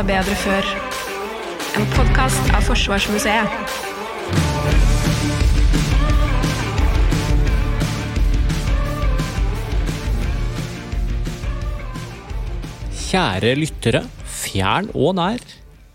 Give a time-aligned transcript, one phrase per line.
[0.00, 0.66] var bedre før.
[1.76, 3.56] En podkast av Forsvarsmuseet.
[13.10, 15.44] Kjære lyttere, fjern og nær.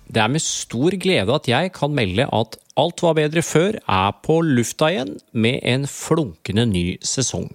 [0.05, 4.15] Det er med stor glede at jeg kan melde at Alt var bedre før er
[4.19, 7.47] på lufta igjen med en flunkende ny sesong.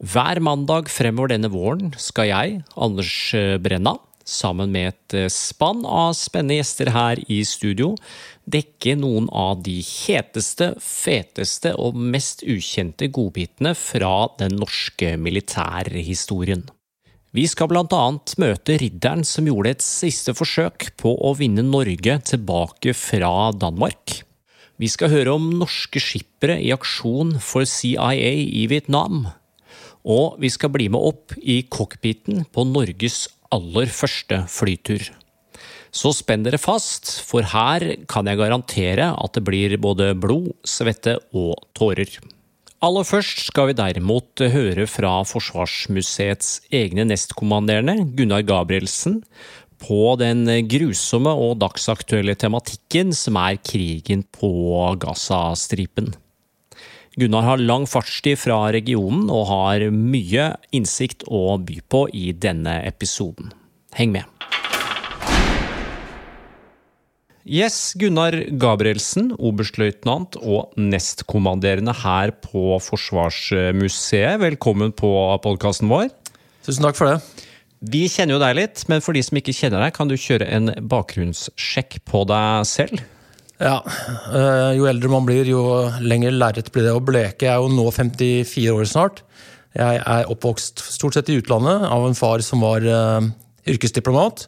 [0.00, 3.12] Hver mandag fremover denne våren skal jeg, Anders
[3.60, 7.94] Brenna, sammen med et spann av spennende gjester her i studio,
[8.44, 16.66] dekke noen av de heteste, feteste og mest ukjente godbitene fra den norske militærhistorien.
[17.36, 22.14] Vi skal blant annet møte ridderen som gjorde et siste forsøk på å vinne Norge
[22.30, 24.22] tilbake fra Danmark.
[24.80, 29.26] Vi skal høre om norske skippere i aksjon for CIA i Vietnam.
[30.06, 35.04] Og vi skal bli med opp i cockpiten på Norges aller første flytur.
[35.94, 41.16] Så spenn dere fast, for her kan jeg garantere at det blir både blod, svette
[41.32, 42.10] og tårer.
[42.84, 49.22] Aller først skal vi derimot høre fra Forsvarsmuseets egne nestkommanderende, Gunnar Gabrielsen,
[49.80, 54.52] på den grusomme og dagsaktuelle tematikken som er krigen på
[55.00, 56.12] Gazastripen.
[57.16, 62.74] Gunnar har lang fartstid fra regionen og har mye innsikt å by på i denne
[62.84, 63.54] episoden.
[63.96, 64.28] Heng med!
[67.46, 74.36] Yes, Gunnar Gabrielsen, oberstløytnant og nestkommanderende her på Forsvarsmuseet.
[74.42, 76.10] Velkommen på podkasten vår.
[76.68, 77.46] Tusen takk for det.
[77.80, 80.52] Vi kjenner jo deg litt, men for de som ikke kjenner deg, kan du kjøre
[80.52, 83.06] en bakgrunnssjekk på deg selv?
[83.56, 83.78] Ja,
[84.36, 85.62] eh, jo eldre man blir, jo
[86.04, 87.46] lenger lerret blir det å bleke.
[87.46, 89.22] Jeg er jo nå 54 år snart.
[89.76, 93.20] Jeg er oppvokst stort sett i utlandet av en far som var uh,
[93.68, 94.46] yrkesdiplomat.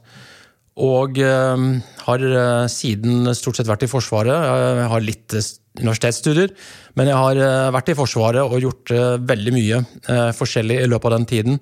[0.81, 1.65] Og uh,
[2.07, 4.33] har uh, siden stort sett vært i Forsvaret.
[4.33, 5.37] Jeg har litt
[5.79, 6.53] universitetsstudier,
[6.97, 8.93] men jeg har vært i Forsvaret og gjort
[9.29, 9.83] veldig mye
[10.35, 11.61] forskjellig i løpet av den tiden.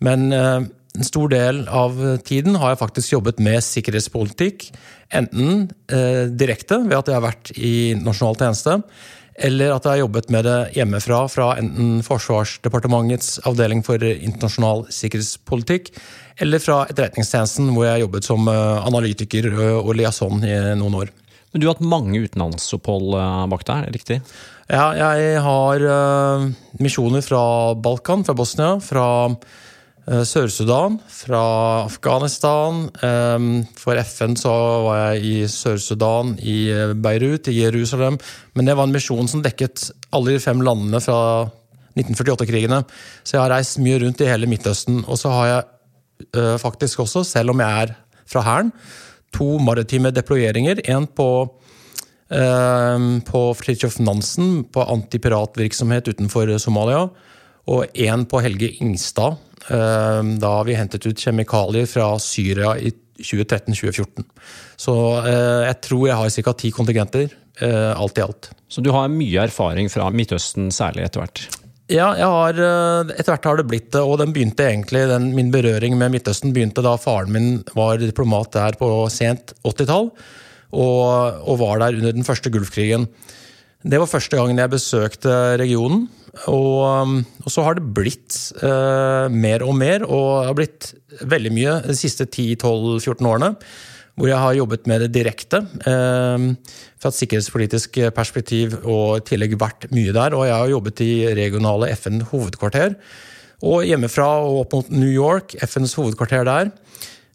[0.00, 4.70] Men en stor del av tiden har jeg faktisk jobbet med sikkerhetspolitikk.
[5.14, 5.68] Enten
[6.36, 8.74] direkte ved at jeg har vært i nasjonal tjeneste,
[9.38, 15.92] eller at jeg har jobbet med det hjemmefra fra enten Forsvarsdepartementets avdeling for internasjonal sikkerhetspolitikk,
[16.42, 19.48] eller fra Etterretningstjenesten, hvor jeg har jobbet som analytiker
[19.78, 21.14] og liaison i noen år.
[21.52, 23.14] Men Du har hatt mange utenlandsopphold
[23.48, 24.18] bak deg, riktig?
[24.68, 25.86] Ja, jeg har
[26.82, 27.40] misjoner fra
[27.78, 29.06] Balkan, fra Bosnia, fra
[30.08, 31.42] Sør-Sudan, fra
[31.84, 32.86] Afghanistan.
[33.76, 34.52] For FN så
[34.86, 38.16] var jeg i Sør-Sudan, i Beirut, i Jerusalem.
[38.56, 41.20] Men det var en misjon som dekket alle de fem landene fra
[41.98, 42.80] 1948-krigene.
[43.20, 45.02] Så jeg har reist mye rundt i hele Midtøsten.
[45.04, 47.96] Og så har jeg faktisk også, selv om jeg er
[48.28, 48.72] fra Hæren,
[49.36, 50.80] to maritime deployeringer.
[50.88, 51.30] En på
[52.28, 57.06] på Fridtjof Nansen, på antipiratvirksomhet utenfor Somalia.
[57.68, 59.36] Og én på Helge Ingstad,
[59.68, 62.88] da vi hentet ut kjemikalier fra Syria i
[63.20, 64.24] 2013-2014.
[64.80, 64.94] Så
[65.26, 66.54] jeg tror jeg har ca.
[66.56, 68.48] ti kontingenter, alt i alt.
[68.72, 71.44] Så du har mye erfaring fra Midtøsten, særlig etter hvert?
[71.88, 72.58] Ja, har,
[73.14, 74.02] etter hvert har det blitt det.
[74.04, 78.52] Og den begynte egentlig, den, min berøring med Midtøsten begynte da faren min var diplomat
[78.56, 80.12] der på sent 80-tall.
[80.68, 81.04] Og,
[81.48, 83.08] og, var der under den første Gulfkrigen.
[83.88, 86.08] Det var første gangen jeg besøkte regionen.
[86.46, 90.90] Og, og så har det blitt uh, mer og mer, og det har blitt
[91.28, 93.54] veldig mye de siste 10-12-14 årene.
[94.18, 95.60] Hvor jeg har jobbet med det direkte.
[95.86, 96.44] Eh,
[96.98, 100.34] fra et sikkerhetspolitisk perspektiv og i tillegg vært mye der.
[100.34, 102.96] Og jeg har jobbet i regionale FN-hovedkvarter.
[103.62, 106.72] Og hjemmefra og opp mot New York, FNs hovedkvarter der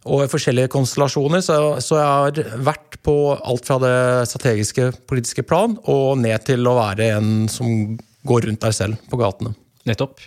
[0.03, 1.43] og i forskjellige konstellasjoner.
[1.43, 3.97] Så, så, jeg har vært på alt fra det
[4.31, 7.95] strategiske politiske plan og ned til å være en som
[8.28, 9.53] går rundt der selv, på gatene.
[9.88, 10.22] Nettopp.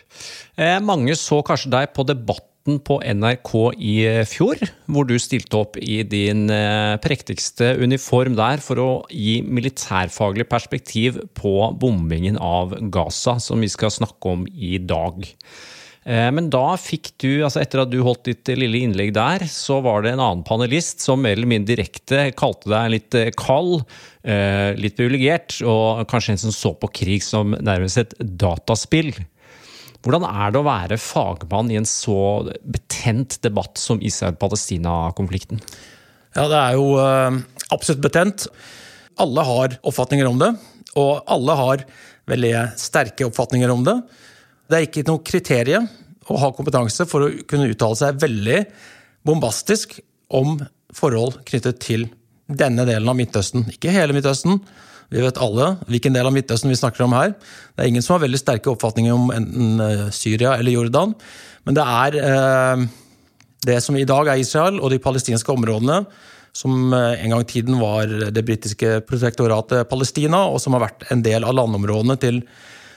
[0.61, 3.95] Eh, mange så kanskje deg på Debatten på NRK i
[4.29, 4.61] fjor,
[4.91, 11.23] hvor du stilte opp i din eh, prektigste uniform der for å gi militærfaglig perspektiv
[11.39, 15.25] på bombingen av Gaza, som vi skal snakke om i dag.
[16.07, 20.05] Men da fikk du, altså etter at du holdt ditt lille innlegg der, så var
[20.05, 23.83] det en annen panelist som mer eller mindre direkte kalte deg litt kald,
[24.79, 29.11] litt privilegert, og kanskje en som så på krig som nærmest et dataspill.
[30.07, 35.59] Hvordan er det å være fagmann i en så betent debatt som Israel-Palestina-konflikten?
[36.37, 36.95] Ja, det er jo
[37.75, 38.47] absolutt betent.
[39.19, 40.53] Alle har oppfatninger om det,
[40.95, 41.83] og alle har
[42.31, 43.97] veldig sterke oppfatninger om det.
[44.67, 45.87] Det er ikke noe kriterium
[46.27, 48.65] å ha kompetanse for å kunne uttale seg veldig
[49.27, 49.99] bombastisk
[50.35, 50.59] om
[50.95, 52.09] forhold knyttet til
[52.47, 53.67] denne delen av Midtøsten.
[53.71, 54.61] Ikke hele Midtøsten.
[55.13, 57.35] Vi vet alle hvilken del av Midtøsten vi snakker om her.
[57.75, 61.15] Det er ingen som har veldig sterke oppfatninger om enten eh, Syria eller Jordan.
[61.67, 62.87] Men det er eh,
[63.67, 66.03] det som i dag er Israel og de palestinske områdene,
[66.57, 71.07] som eh, en gang i tiden var det britiske protektoratet Palestina, og som har vært
[71.15, 72.43] en del av landområdene til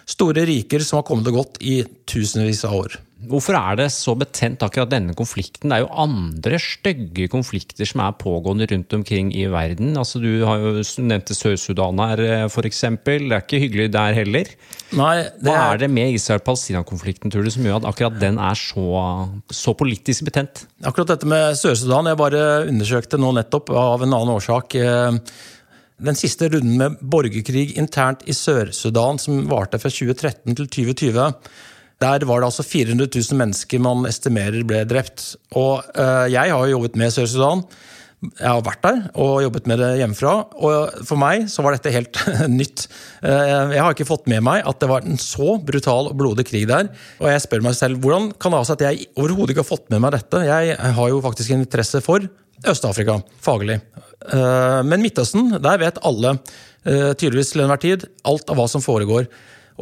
[0.09, 2.97] store riker som har kommet og gått i tusenvis av år.
[3.29, 5.67] Hvorfor er det så betent akkurat denne konflikten?
[5.67, 9.91] Det er jo andre stygge konflikter som er pågående rundt omkring i verden.
[9.99, 10.71] Altså, du har jo
[11.03, 12.79] nevnt Sør-Sudan her, eh, f.eks.
[13.03, 14.53] Det er ikke hyggelig der heller.
[14.95, 18.87] Nei, Hva er det med Israel-Palestina-konflikten tror du, som gjør at akkurat den er så,
[19.51, 20.63] så politisk betent?
[20.87, 24.79] Akkurat dette med Sør-Sudan, jeg bare undersøkte nå nettopp av en annen årsak.
[25.99, 31.33] Eh, den siste runden med borgerkrig internt i Sør-Sudan, som varte fra 2013 til 2020
[31.99, 35.33] der var det altså 400 000 mennesker man estimerer ble drept.
[35.51, 37.65] Og uh, jeg har jo jobbet med Sør-Sudan.
[38.39, 40.31] Jeg har vært der og jobbet med det hjemmefra.
[40.63, 42.21] Og for meg så var dette helt
[42.61, 42.85] nytt.
[43.19, 46.47] Uh, jeg har ikke fått med meg at det var en så brutal og blodig
[46.47, 46.87] krig der.
[47.19, 49.73] Og jeg spør meg selv hvordan kan det ha seg at jeg overhodet ikke har
[49.73, 50.45] fått med meg dette?
[50.47, 52.31] Jeg har jo faktisk en interesse for
[52.67, 53.79] Øst-Afrika, faglig.
[54.27, 56.39] Uh, men Midtøsten, der vet alle,
[56.79, 59.25] tydeligvis til enhver tid, alt av hva som foregår.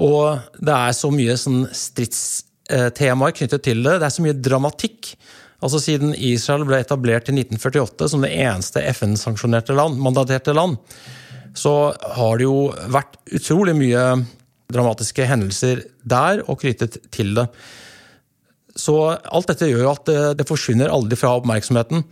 [0.02, 4.00] Og det er så mye sånn stridstemaer knyttet til det.
[4.02, 5.12] Det er så mye dramatikk.
[5.64, 10.78] Altså Siden Israel ble etablert i 1948 som det eneste FN-sanksjonerte land, mandaterte land,
[11.58, 14.04] så har det jo vært utrolig mye
[14.74, 17.48] dramatiske hendelser der og knyttet til det.
[18.78, 22.04] Så alt dette gjør jo at det, det forsvinner aldri fra oppmerksomheten.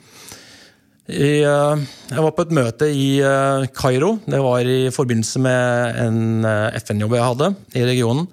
[1.06, 4.16] I, eh, jeg var på et møte i eh, Kairo.
[4.26, 8.26] Det var i forbindelse med en eh, FN-jobb jeg hadde i regionen.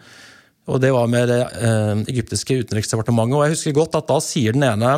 [0.72, 1.42] Og Det var med det
[2.08, 3.34] egyptiske utenriksdepartementet.
[3.36, 4.92] Og jeg husker godt at da sier den ene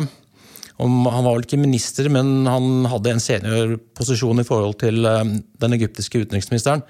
[0.77, 5.75] om, Han var vel ikke minister, men han hadde en seniorposisjon i forhold til den
[5.75, 6.83] egyptiske utenriksministeren.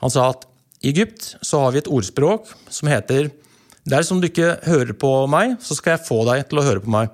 [0.00, 0.46] Han sa at
[0.80, 3.28] i Egypt så har vi et ordspråk som heter
[3.84, 6.66] Det er som du ikke hører på meg, så skal jeg få deg til å
[6.66, 7.12] høre på meg.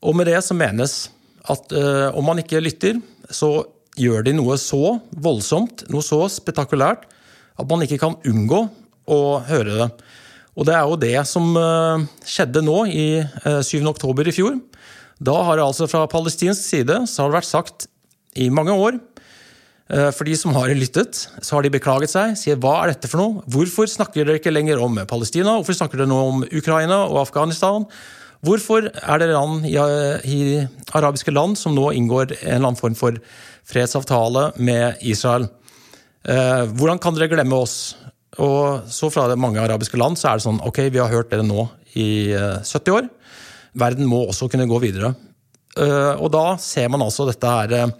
[0.00, 1.10] Og med det så menes
[1.50, 3.00] at uh, om man ikke lytter,
[3.30, 3.64] så
[3.98, 7.06] gjør de noe så voldsomt, noe så spetakulært,
[7.60, 8.64] at man ikke kan unngå
[9.10, 9.88] å høre det.
[10.58, 13.06] Og det er jo det som uh, skjedde nå, i
[13.46, 13.80] uh, 7.
[13.90, 14.58] oktober i fjor.
[15.20, 17.90] Da har det altså fra palestinsk side så har det vært sagt
[18.40, 19.00] i mange år
[20.14, 22.36] for de som har lyttet, så har de beklaget seg.
[22.38, 23.40] Sier hva er dette for noe?
[23.50, 25.56] Hvorfor snakker dere ikke lenger om Palestina?
[25.56, 27.88] Hvorfor snakker dere nå om Ukraina og Afghanistan?
[28.40, 30.40] Hvorfor er det land i, i,
[30.96, 33.18] arabiske land som nå inngår en eller annen form for
[33.68, 35.44] fredsavtale med Israel?
[36.24, 37.96] Eh, hvordan kan dere glemme oss?
[38.40, 41.44] Og så Fra mange arabiske land så er det sånn ok, vi har hørt dere
[41.44, 41.66] nå
[42.00, 43.10] i eh, 70 år.
[43.76, 45.14] Verden må også kunne gå videre.
[45.78, 47.92] Uh, og da ser man altså dette her uh,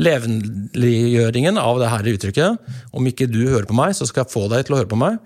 [0.00, 2.70] levendeliggjøringen av det her uttrykket.
[2.96, 4.98] Om ikke du hører på meg, så skal jeg få deg til å høre på
[4.98, 5.18] meg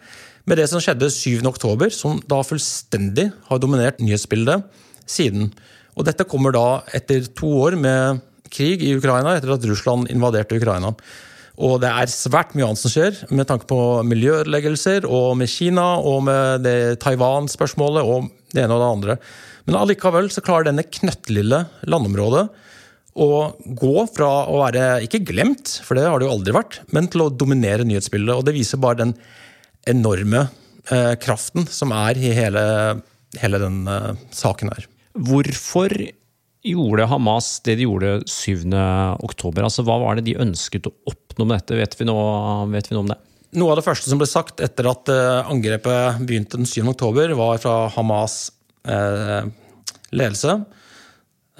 [0.45, 4.65] med det som skjedde 7.10, som da fullstendig har dominert nyhetsbildet
[5.09, 5.51] siden.
[5.95, 8.21] Og dette kommer da etter to år med
[8.55, 10.93] krig i Ukraina, etter at Russland invaderte Ukraina.
[11.55, 13.79] Og det er svært mye annet som skjer, med tanke på
[14.11, 19.19] miljøødeleggelser, og med Kina, og med det Taiwan-spørsmålet, og det ene og det andre.
[19.65, 22.49] Men allikevel så klarer denne knøttlille landområdet
[23.15, 23.31] å
[23.79, 27.23] gå fra å være ikke glemt, for det har det jo aldri vært, men til
[27.23, 28.35] å dominere nyhetsbildet.
[28.35, 29.15] Og det viser bare den
[29.91, 30.47] enorme
[30.91, 32.65] eh, kraften som er i hele,
[33.41, 34.87] hele den eh, saken her.
[35.15, 35.95] Hvorfor
[36.65, 38.73] gjorde Hamas det de gjorde 7.
[39.25, 39.67] oktober?
[39.67, 41.79] Altså, hva var det de ønsket å oppnå med dette?
[41.79, 43.21] Vet vi noe, vet vi noe om det?
[43.55, 46.81] Noe av det første som ble sagt etter at uh, angrepet begynte den 7.
[46.91, 48.49] oktober, var fra Hamas
[48.83, 49.47] eh,
[50.11, 50.57] ledelse.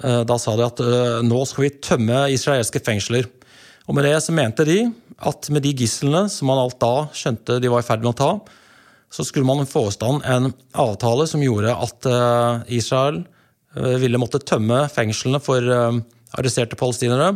[0.03, 0.81] Uh, da sa de at
[1.23, 3.29] nå skal vi tømme israelske fengsler.
[3.87, 4.81] Og med det så mente de
[5.25, 8.19] at med de gislene som man alt da skjønte de var i ferd med å
[8.19, 8.31] ta,
[9.15, 13.21] så skulle man få i stand en avtale som gjorde at eh, Israel
[13.77, 15.99] eh, ville måtte tømme fengslene for eh,
[16.35, 17.35] arresterte palestinere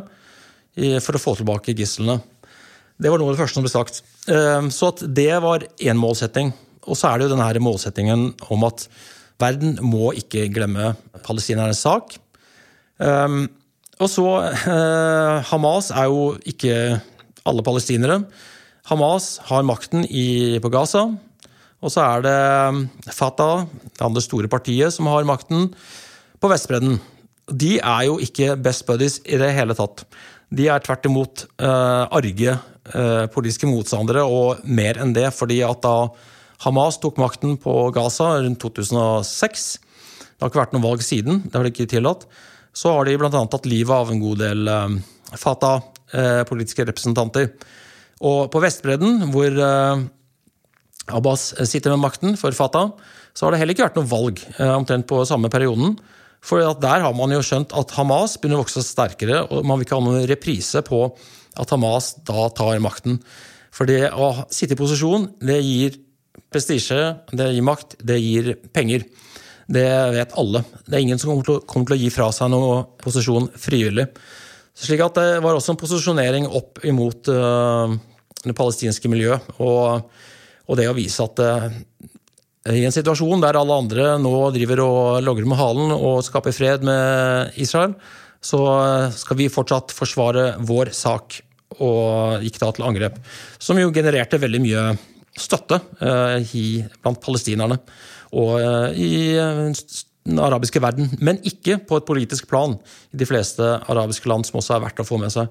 [1.04, 2.20] for å få tilbake gislene.
[3.00, 3.98] Det var noe av det første som ble sagt.
[4.72, 6.54] Så at det var én målsetting.
[6.86, 8.22] Og så er det jo denne målsettingen
[8.54, 8.86] om at
[9.42, 10.94] verden må ikke glemme
[11.26, 12.16] palestinernes sak.
[13.02, 14.28] Og så
[15.50, 16.78] Hamas er jo ikke
[17.50, 18.22] alle palestinere.
[18.90, 21.08] Hamas har makten i, på Gaza.
[21.80, 25.70] Og så er det Fatah, det andre store partiet, som har makten
[26.40, 26.98] på Vestbredden.
[27.50, 30.04] De er jo ikke best buddies i det hele tatt.
[30.50, 35.30] De er tvert imot uh, arge uh, politiske motstandere, og mer enn det.
[35.34, 36.10] fordi at da
[36.66, 41.56] Hamas tok makten på Gaza rundt 2006 Det har ikke vært noe valg siden, det
[41.56, 42.26] har de ikke tillatt.
[42.74, 43.30] så har de bl.a.
[43.30, 44.98] tatt livet av en god del eh,
[46.12, 47.52] Fatah-politiske representanter.
[48.20, 50.06] Og på Vestbredden, hvor eh,
[51.16, 52.92] Abbas sitter med makten for Fatah,
[53.34, 55.98] så har det heller ikke vært noe valg eh, omtrent på samme perioden.
[56.44, 59.88] For der har man jo skjønt at Hamas begynner å vokse sterkere, og man vil
[59.88, 61.02] ikke ha noen reprise på
[61.60, 63.20] at Hamas da tar makten.
[63.76, 65.98] For det å sitte i posisjon, det gir
[66.50, 67.00] prestisje,
[67.36, 69.04] det gir makt, det gir penger.
[69.70, 69.86] Det
[70.16, 70.64] vet alle.
[70.88, 74.08] Det er ingen som kommer til å gi fra seg noen posisjon frivillig.
[74.80, 77.92] Slik at det var også en posisjonering opp imot uh,
[78.46, 79.52] det palestinske miljøet.
[79.60, 80.08] Og,
[80.68, 81.68] og, det å vise at uh,
[82.70, 86.84] i en situasjon der alle andre nå driver og logrer med halen og skaper fred
[86.86, 87.96] med Israel,
[88.40, 88.60] så
[89.12, 91.42] skal vi fortsatt forsvare vår sak
[91.84, 93.18] og gikk da til angrep.
[93.60, 94.86] Som jo genererte veldig mye
[95.40, 97.82] støtte uh, i, blant palestinerne
[98.38, 98.62] og
[98.94, 99.34] i
[100.30, 101.12] den arabiske verden.
[101.20, 102.78] Men ikke på et politisk plan
[103.14, 105.50] i de fleste arabiske land, som også er verdt å få med seg.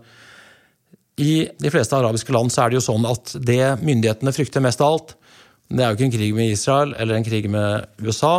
[1.18, 4.82] I de fleste arabiske land så er det jo sånn at det myndighetene frykter mest
[4.85, 5.16] av alt,
[5.68, 8.32] det er jo ikke en krig med Israel eller en krig med USA.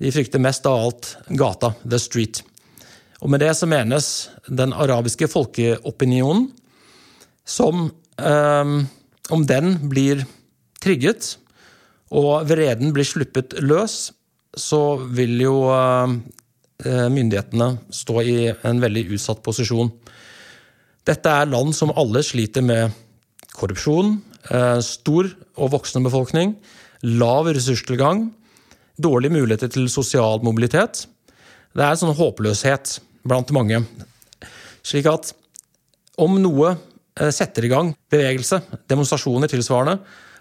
[0.00, 1.10] De frykter mest av alt
[1.40, 2.42] gata, the street.
[3.20, 6.50] Og med det så menes den arabiske folkeopinionen
[7.48, 7.88] som
[8.20, 8.74] eh,
[9.30, 10.24] Om den blir
[10.82, 11.36] trigget,
[12.10, 14.10] og vreden blir sluppet løs,
[14.56, 19.92] så vil jo eh, myndighetene stå i en veldig utsatt posisjon.
[21.06, 22.96] Dette er land som alle sliter med
[23.56, 24.18] korrupsjon,
[24.50, 26.54] eh, stor og voksende befolkning,
[27.02, 28.28] lav ressurstilgang,
[29.00, 31.06] dårlige muligheter til sosial mobilitet.
[31.74, 33.84] Det er en sånn håpløshet blant mange.
[34.82, 35.32] Slik at
[36.20, 40.00] om noe eh, setter i gang bevegelse, demonstrasjoner tilsvarende,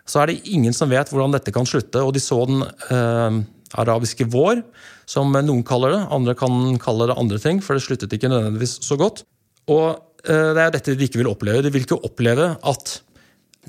[0.10, 2.02] så er det ingen som vet hvordan dette kan slutte.
[2.02, 3.40] Og de så den eh,
[3.78, 4.64] arabiske vår,
[5.10, 6.02] som noen kaller det.
[6.16, 9.24] Andre kan kalle det andre ting, for det sluttet ikke nødvendigvis så godt.
[9.70, 9.88] Og
[10.26, 11.64] eh, det er dette de ikke vil oppleve.
[11.66, 13.00] De vil ikke oppleve at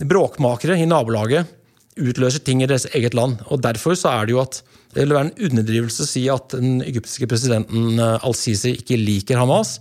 [0.00, 1.57] bråkmakere i nabolaget
[2.00, 3.40] utløser ting i deres eget land.
[3.50, 4.62] Og Derfor så er det jo at
[4.95, 9.38] det vil være en underdrivelse å si at den egyptiske presidenten eh, al-Sisi ikke liker
[9.40, 9.78] Hamas.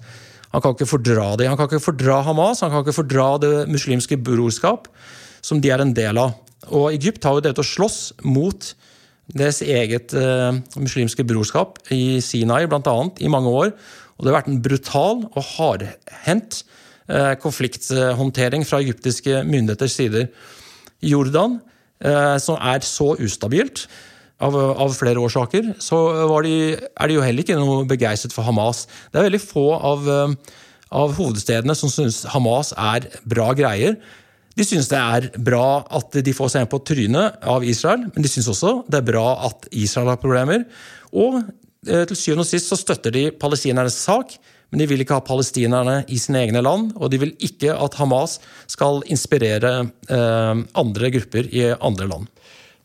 [0.54, 1.48] Han kan ikke fordra det.
[1.50, 4.90] Han kan ikke fordra Hamas, han kan ikke fordra det muslimske brorskap,
[5.46, 6.38] som de er en del av.
[6.70, 8.74] Og Egypt har jo drevet å slåss mot
[9.38, 12.98] deres eget uh, muslimske brorskap i Sinai bl.a.
[13.20, 13.72] i mange år.
[14.18, 16.64] Og det har vært en brutal og hardhendt
[17.12, 20.30] uh, konflikthåndtering fra egyptiske myndigheters sider.
[21.02, 21.60] Jordan,
[22.06, 23.86] uh, som er så ustabilt
[24.42, 26.00] av, av flere årsaker, så
[26.46, 28.88] de, er de jo heller ikke noe begeistret for Hamas.
[29.12, 30.10] Det er veldig få av,
[30.96, 34.00] av hovedstedene som syns Hamas er bra greier.
[34.60, 38.26] De syns det er bra at de får seg en på trynet av Israel, men
[38.26, 40.66] de syns også det er bra at Israel har problemer.
[41.16, 41.38] Og
[41.88, 44.36] eh, til syvende og sist så støtter de palestinernes sak,
[44.70, 47.96] men de vil ikke ha palestinerne i sine egne land, og de vil ikke at
[48.02, 48.36] Hamas
[48.70, 49.72] skal inspirere
[50.12, 52.28] eh, andre grupper i andre land.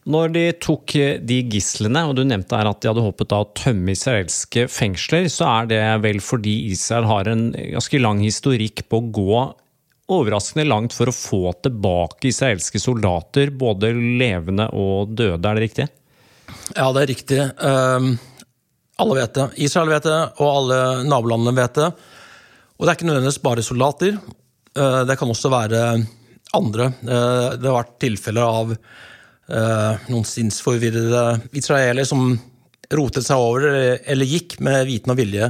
[0.04, 0.94] Når de tok
[1.26, 5.48] de gislene, og du nevnte her at de hadde håpet å tømme israelske fengsler, så
[5.48, 9.38] er det vel fordi Israel har en ganske lang historikk på å gå
[10.12, 15.86] overraskende langt for å få tilbake israelske soldater, både levende og døde, er det riktig?
[16.76, 17.40] Ja, det er riktig.
[17.60, 18.14] Um,
[19.00, 19.46] alle vet det.
[19.64, 21.88] Israel vet det, og alle nabolandene vet det.
[22.74, 24.18] Og det er ikke nødvendigvis bare soldater.
[24.76, 25.84] Uh, det kan også være
[26.54, 26.90] andre.
[27.00, 31.24] Uh, det har vært tilfeller av uh, noen sinnsforvirrede
[31.56, 32.34] israelere som
[32.94, 33.64] rotet seg over,
[34.04, 35.48] eller gikk med viten og vilje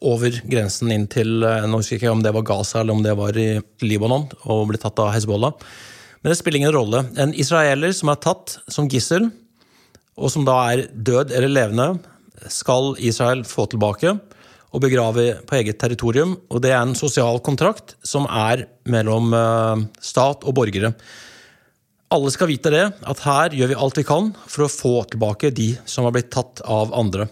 [0.00, 3.02] over grensen inn til eh, Nå husker jeg ikke om det var Gaza eller om
[3.04, 3.50] det var i
[3.84, 5.52] Libanon og ble tatt av Hezbollah.
[6.20, 7.04] Men det spiller ingen rolle.
[7.20, 9.30] En israeler som er tatt som gissel,
[10.20, 11.88] og som da er død eller levende,
[12.52, 14.12] skal Israel få tilbake
[14.70, 16.36] og begrave på eget territorium.
[16.52, 20.92] Og det er en sosial kontrakt som er mellom eh, stat og borgere.
[22.10, 25.52] Alle skal vite det, at her gjør vi alt vi kan for å få tilbake
[25.54, 27.28] de som har blitt tatt av andre.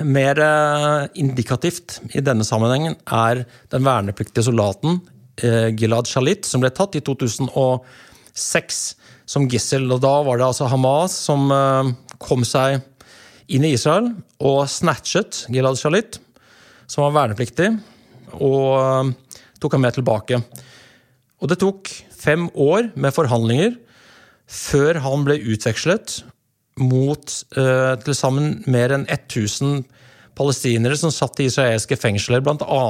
[0.00, 3.42] Mer eh, indikativt i denne sammenhengen er
[3.72, 5.00] den vernepliktige soldaten
[5.42, 8.80] eh, Gilad Shalit, som ble tatt i 2006
[9.28, 9.84] som gissel.
[9.92, 11.92] Og da var det altså Hamas som eh,
[12.22, 12.80] kom seg
[13.50, 16.20] inn i Israel og snatchet Gilad Shalit,
[16.88, 17.68] som var vernepliktig,
[18.40, 19.12] og
[19.60, 20.40] tok ham med tilbake.
[21.42, 23.76] Og det tok fem år med forhandlinger
[24.50, 26.20] før han ble utvekslet
[26.80, 29.82] mot uh, til sammen mer enn 1000
[30.38, 32.84] palestinere som satt i israelske fengsler, bl.a.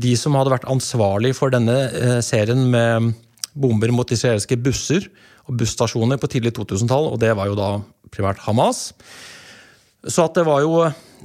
[0.00, 3.12] de som hadde vært ansvarlig for denne uh, serien med
[3.52, 5.08] bomber mot israelske busser
[5.48, 7.70] og busstasjoner på tidlig 2000-tall, og det var jo da
[8.14, 8.90] primært Hamas.
[10.06, 10.84] Så at det var jo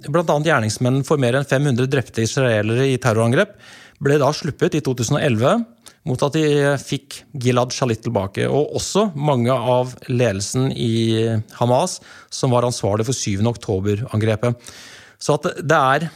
[0.09, 0.25] bl.a.
[0.25, 3.55] gjerningsmenn for mer enn 500 drepte israelere i terrorangrep,
[4.03, 5.63] ble da sluppet i 2011
[6.05, 8.45] mot at de fikk Gilad Shalit tilbake.
[8.45, 11.25] Og også mange av ledelsen i
[11.57, 11.97] Hamas
[12.33, 13.41] som var ansvarlig for 7.
[13.50, 14.59] oktober-angrepet.
[15.17, 16.07] Så det er,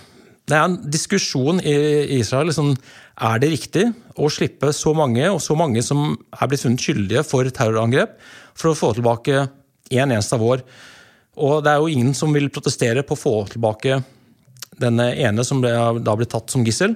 [0.45, 1.73] det er en diskusjon i
[2.19, 2.51] Israel.
[2.51, 2.75] Liksom,
[3.19, 3.87] er det riktig
[4.19, 8.13] å slippe så mange, og så mange som er blitt funnet skyldige for terrorangrep,
[8.53, 9.47] for å få tilbake
[9.89, 10.63] én eneste av vår?
[11.39, 14.01] Og det er jo ingen som vil protestere på å få tilbake
[14.79, 15.71] denne ene som ble,
[16.03, 16.93] da ble tatt som gissel.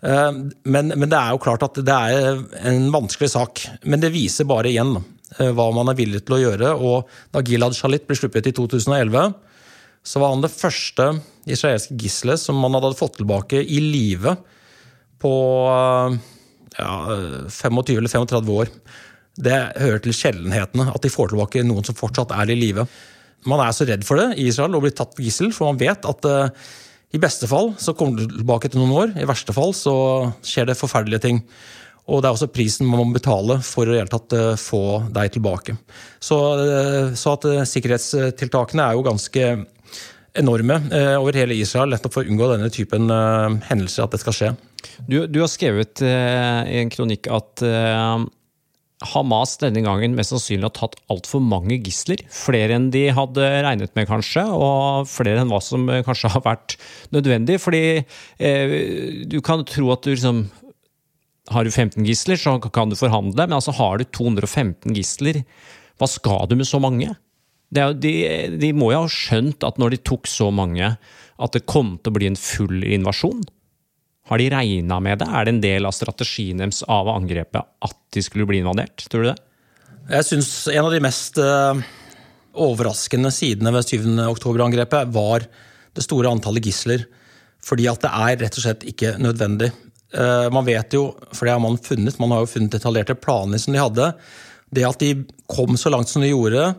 [0.00, 2.40] Eh, men, men, det er jo klart at det er
[2.70, 3.64] en vanskelig sak.
[3.84, 6.72] Men det viser bare igjen eh, hva man er villig til å gjøre.
[6.78, 9.34] Og da Gilad Shalit ble sluppet i 2011,
[10.00, 11.12] så var han det første
[11.50, 14.32] israelske gisselet som man hadde fått tilbake i live
[15.20, 15.32] på
[16.78, 16.92] ja,
[17.52, 18.70] 25 eller 35 år.
[19.40, 22.86] Det hører til sjeldenhetene at de får tilbake noen som fortsatt er i live.
[23.48, 26.08] Man er så redd for det i Israel å bli tatt gissel, for man vet
[26.08, 26.28] at
[27.10, 29.12] i beste fall så kommer du tilbake etter noen år.
[29.18, 29.94] I verste fall så
[30.46, 31.42] skjer det forferdelige ting.
[32.10, 34.82] Og det er også prisen man må betale for å tatt uh, få
[35.14, 35.76] deg tilbake.
[36.22, 39.52] Så, uh, så at sikkerhetstiltakene er jo ganske
[40.38, 40.76] enorme
[41.18, 43.10] over hele Israel, nettopp for å unngå denne typen
[43.66, 44.50] hendelser, at det skal skje.
[45.10, 47.64] Du, du har skrevet i en kronikk at
[49.00, 52.20] Hamas denne gangen mest sannsynlig har tatt altfor mange gisler.
[52.34, 56.76] Flere enn de hadde regnet med, kanskje, og flere enn hva som kanskje har vært
[57.16, 57.56] nødvendig.
[57.64, 58.74] Fordi eh,
[59.24, 60.48] du kan tro at du liksom
[61.50, 65.40] Har du 15 gisler, så kan du forhandle, men altså har du 215 gisler,
[65.98, 67.08] hva skal du med så mange?
[67.74, 68.12] Er, de,
[68.60, 70.92] de må jo ha skjønt at når de tok så mange,
[71.40, 73.40] at det kom til å bli en full invasjon.
[74.30, 75.26] Har de regna med det?
[75.26, 79.02] Er det en del av strategien deres av angrepet at de skulle bli invadert?
[79.10, 79.38] Tror du det?
[80.10, 81.80] Jeg syns en av de mest uh,
[82.54, 84.06] overraskende sidene ved 7.
[84.30, 85.46] oktober-angrepet var
[85.94, 87.08] det store antallet gisler.
[87.66, 89.72] Fordi at det er rett og slett ikke nødvendig.
[90.14, 93.62] Uh, man vet jo, for det har man funnet, man har jo funnet detaljerte planer
[93.62, 94.12] som de hadde.
[94.70, 95.12] Det at de
[95.50, 96.70] kom så langt som de gjorde,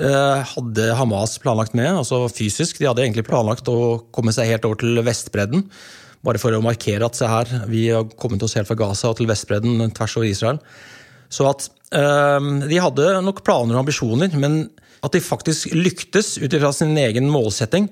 [0.00, 2.80] uh, hadde Hamas planlagt med, altså fysisk.
[2.80, 5.68] De hadde egentlig planlagt å komme seg helt over til Vestbredden.
[6.26, 9.16] Bare for å markere at se her, vi har kommet oss helt fra Gaza og
[9.16, 10.58] til Vestbredden tvers over Israel.
[11.32, 14.66] Så at øh, De hadde nok planer og ambisjoner, men
[15.00, 17.88] at de faktisk lyktes ut ifra sin egen målsetting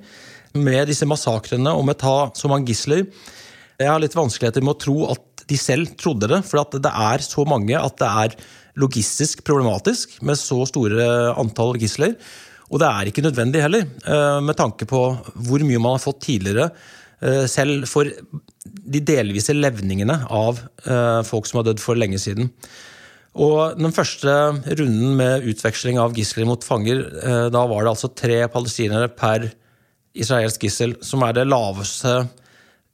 [0.58, 3.06] med disse massakrene og med å ta så mange gisler
[3.78, 6.92] Jeg har litt vanskeligheter med å tro at de selv trodde det, for at det
[6.92, 8.36] er så mange at det er
[8.78, 12.18] logistisk problematisk med så store antall gisler.
[12.68, 16.26] Og det er ikke nødvendig heller, øh, med tanke på hvor mye man har fått
[16.26, 16.97] tidligere Eh,
[17.50, 18.06] selv for
[18.88, 22.46] de delvise levningene av eh, folk som har dødd for lenge siden.
[23.38, 24.32] Og Den første
[24.66, 29.40] runden med utveksling av gisler mot fanger, eh, da var det altså tre palestinere per
[30.18, 32.12] israelsk gissel, som er det laveste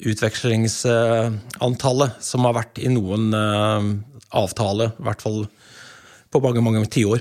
[0.04, 3.24] utvekslingsantallet som har vært i noen
[4.34, 5.46] avtale, i hvert fall
[6.34, 7.20] på mange mange tiår.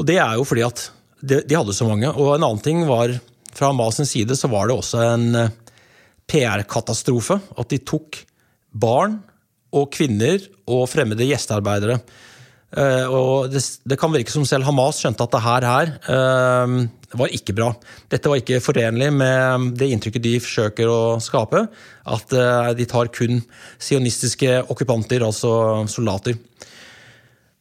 [0.00, 0.78] Og det er jo fordi at
[1.22, 2.08] de hadde så mange.
[2.10, 3.08] Og en annen ting var,
[3.52, 5.52] fra Hamas' side så var det også en
[6.32, 8.22] PR-katastrofe at de tok
[8.72, 9.20] barn
[9.72, 12.00] og kvinner og fremmede gjestearbeidere.
[12.72, 16.76] Uh, og det, det, kan virke som selv Hamas skjønte at det her, her uh,
[17.20, 17.68] var ikke bra.
[18.08, 21.66] Dette var ikke forenlig med det inntrykket de forsøker å skape.
[22.08, 23.42] At uh, de tar kun
[23.76, 25.52] sionistiske okkupanter, altså
[25.92, 26.40] soldater.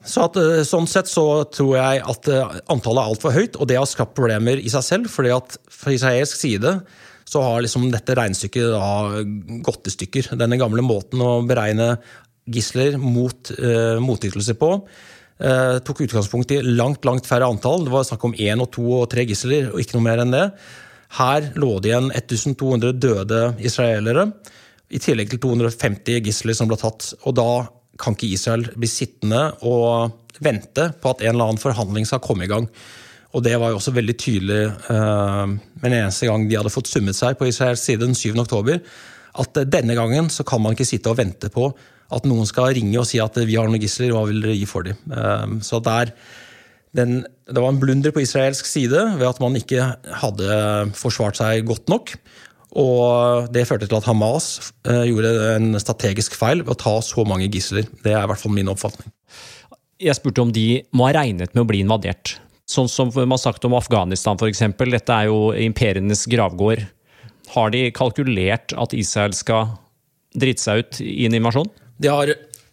[0.02, 2.30] Så at, sånn sett så tror jeg at
[2.74, 5.12] antallet er altfor høyt, og det har skapt problemer i seg selv.
[5.14, 6.72] fordi at Fra israelsk side
[7.32, 9.22] så har liksom dette regnestykket da
[9.63, 10.34] gått i stykker.
[10.39, 11.94] Denne gamle måten å beregne
[12.52, 17.86] gisler mot uh, motytelser på uh, tok utgangspunkt i langt langt færre antall.
[17.86, 20.36] Det var snakk om én og to og tre gisler, og ikke noe mer enn
[20.36, 20.48] det.
[21.22, 24.30] Her lå det igjen 1200 døde israelere,
[24.91, 27.13] i tillegg til 250 gisler som ble tatt.
[27.24, 27.52] Og da
[28.02, 32.48] kan ikke Israel bli sittende og vente på at en eller annen forhandling skal komme
[32.48, 32.67] i gang.
[33.32, 36.91] Og det var jo også veldig tydelig eh, med en eneste gang de hadde fått
[36.91, 38.34] summet seg på Israels side den 7.
[38.44, 38.82] oktober,
[39.39, 41.70] at uh, denne gangen så kan man ikke sitte og vente på
[42.12, 44.58] at noen skal ringe og si at uh, vi har noen gisler, hva vil dere
[44.58, 45.00] gi for dem?
[45.15, 46.12] Eh, så der,
[46.98, 49.94] den, det var en blunder på israelsk side ved at man ikke
[50.26, 50.60] hadde
[51.00, 52.12] forsvart seg godt nok.
[52.82, 57.50] Og det førte til at Hamas gjorde en strategisk feil ved å ta så mange
[57.52, 57.88] gisler.
[58.04, 59.12] Det er i hvert fall min oppfatning.
[60.00, 62.38] Jeg spurte om de må ha regnet med å bli invadert.
[62.72, 64.64] Sånn som man har sagt om Afghanistan f.eks.
[64.80, 66.86] Dette er jo imperienes gravgård.
[67.52, 69.74] Har de kalkulert at Israel skal
[70.38, 71.68] drite seg ut i en invasjon?
[72.00, 72.32] De har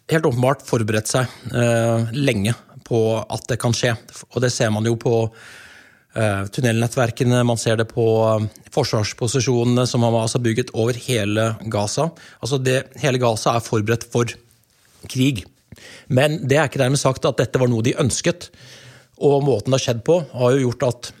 [0.09, 2.55] helt åpenbart forberedt seg eh, lenge
[2.87, 3.93] på at det kan skje.
[4.33, 10.05] Og det ser man jo på eh, tunnelnettverkene, man ser det på eh, forsvarsposisjonene som
[10.07, 12.09] Hamas har bygget over hele Gaza.
[12.39, 14.31] Altså det, hele Gaza er forberedt for
[15.11, 15.43] krig.
[16.07, 18.49] Men det er ikke dermed sagt at dette var noe de ønsket.
[19.19, 21.11] Og måten det har skjedd på, har jo gjort at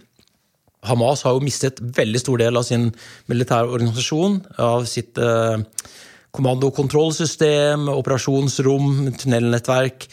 [0.87, 2.87] Hamas har jo mistet veldig stor del av sin
[3.27, 5.59] militære organisasjon, av sitt eh,
[6.35, 10.07] kommandokontrollsystem, operasjonsrom, tunnelnettverk.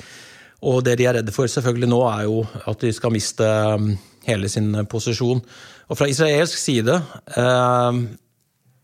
[0.67, 3.93] Og det de er redde for selvfølgelig nå, er jo at de skal miste um,
[4.27, 5.43] hele sin posisjon.
[5.87, 6.97] Og fra israelsk side
[7.39, 7.99] eh,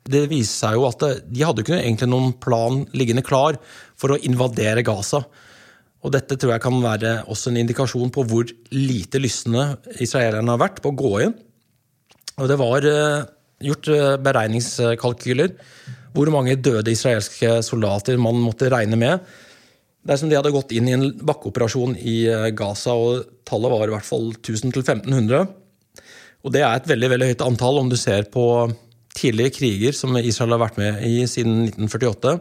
[0.06, 3.58] Det viser seg jo at de hadde ikke egentlig noen plan liggende klar
[3.98, 5.24] for å invadere Gaza.
[6.02, 10.62] Og dette tror jeg kan være også en indikasjon på hvor lite lystne israelerne har
[10.64, 11.36] vært på å gå inn.
[12.42, 13.24] Og det var eh,
[13.62, 15.54] gjort eh, beregningskalkyler
[16.12, 19.22] hvor mange døde israelske soldater man måtte regne med.
[20.02, 23.72] Det er som de hadde gått inn i en bakkeoperasjon i eh, Gaza, og tallet
[23.72, 25.52] var i hvert fall 1000-1500.
[26.42, 28.44] Og det er et veldig veldig høyt antall om du ser på
[29.14, 32.38] tidligere kriger som Israel har vært med i siden 1948.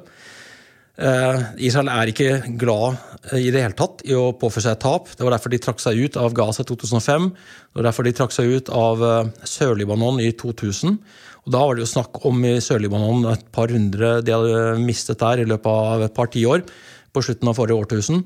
[1.00, 3.00] Eh, Israel er ikke glad
[3.38, 5.08] i det hele tatt i å påføre seg tap.
[5.16, 7.30] Det var derfor de trakk seg ut av Gaza i 2005.
[7.32, 10.98] Det var derfor de trakk seg ut av eh, Sør-Libanon i 2000.
[11.42, 15.22] Og Da var det jo snakk om i Sør-Libanon et par hundre de hadde mistet
[15.24, 16.66] der i løpet av et par tiår
[17.12, 18.26] på slutten av forrige årtusen.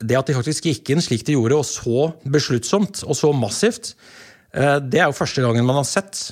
[0.00, 3.94] Det at de faktisk gikk inn slik de gjorde, og så besluttsomt og så massivt,
[4.56, 6.30] eh, det er jo første gangen man har sett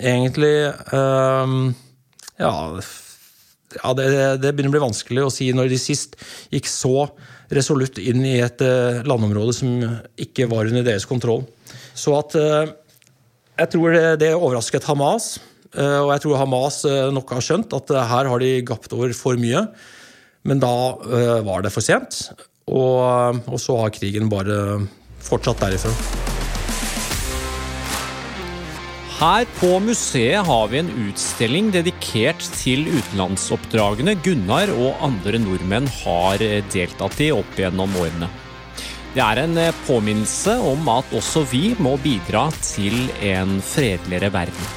[0.00, 0.72] egentlig
[2.36, 2.52] Ja,
[3.76, 4.08] ja det,
[4.42, 6.16] det, begynner å bli vanskelig å si når de sist
[6.52, 7.08] gikk så
[7.52, 9.76] resolutt inn i et uh, landområde som
[10.18, 11.44] ikke var under deres kontroll.
[11.94, 12.66] Så at uh,
[13.56, 15.36] jeg tror det, det overrasket Hamas.
[15.76, 18.92] Eh, og jeg tror Hamas eh, nok har skjønt at eh, her har de gapt
[18.96, 19.66] over for mye.
[20.46, 20.70] Men da
[21.42, 22.28] var det for sent.
[22.70, 24.78] Og, og så har krigen bare
[25.26, 26.25] fortsatt derifra.
[29.16, 36.44] Her på museet har vi en utstilling dedikert til utenlandsoppdragene Gunnar og andre nordmenn har
[36.74, 38.28] deltatt i opp gjennom årene.
[39.14, 44.68] Det er en påminnelse om at også vi må bidra til en fredeligere verden.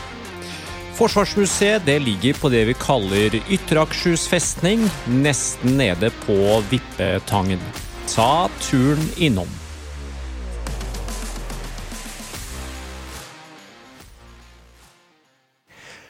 [0.96, 4.88] Forsvarsmuseet ligger på det vi kaller Ytre Akershus festning,
[5.20, 7.60] nesten nede på Vippetangen.
[8.08, 9.59] Ta turen innom.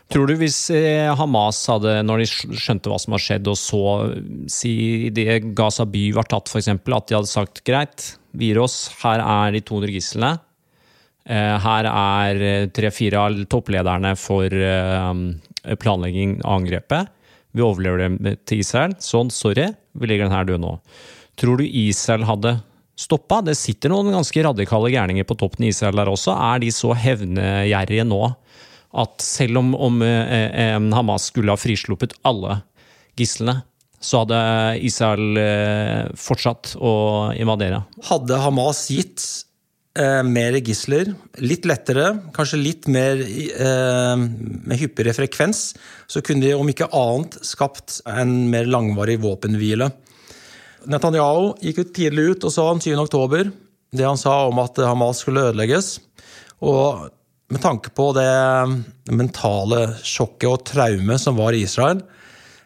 [0.10, 3.82] Tror du hvis eh, Hamas hadde, når de skjønte hva som har skjedd, og så
[4.50, 4.74] si
[5.13, 9.22] det Gaza by var tatt, f.eks., at de hadde sagt greit, vi gir oss, her
[9.22, 10.32] er de 200 gislene.
[11.30, 14.50] Eh, her er eh, tre-fire av topplederne for
[15.84, 17.13] planlegging av angrepet.
[17.54, 18.17] Vi overlever dem
[18.50, 18.98] til Israel.
[19.04, 20.74] Sånn, sorry, vi legger den her død nå.
[21.38, 22.58] Tror du Israel hadde
[22.98, 23.43] stoppa?
[23.45, 26.34] Det sitter noen ganske radikale gærninger på toppen i Israel der også.
[26.34, 28.24] Er de så hevngjerrige nå
[28.97, 32.62] at selv om, om eh, Hamas skulle ha frisluppet alle
[33.19, 33.62] gislene,
[33.99, 34.39] så hadde
[34.88, 36.93] Israel eh, fortsatt å
[37.36, 37.84] invadere?
[38.08, 39.25] Hadde Hamas gitt
[39.99, 41.12] eh, mer gisler,
[41.43, 45.73] litt lettere, kanskje litt mer eh, med hyppigere frekvens,
[46.08, 49.91] så kunne de om ikke annet skapt en mer langvarig våpenhvile.
[50.89, 52.93] Netanyahu gikk ut tidlig ut og sa den 7.
[53.04, 53.52] oktober
[53.91, 55.97] det han sa om at Hamas skulle ødelegges.
[56.62, 57.10] Og
[57.50, 58.30] med tanke på det
[59.10, 62.04] mentale sjokket og traumet som var i Israel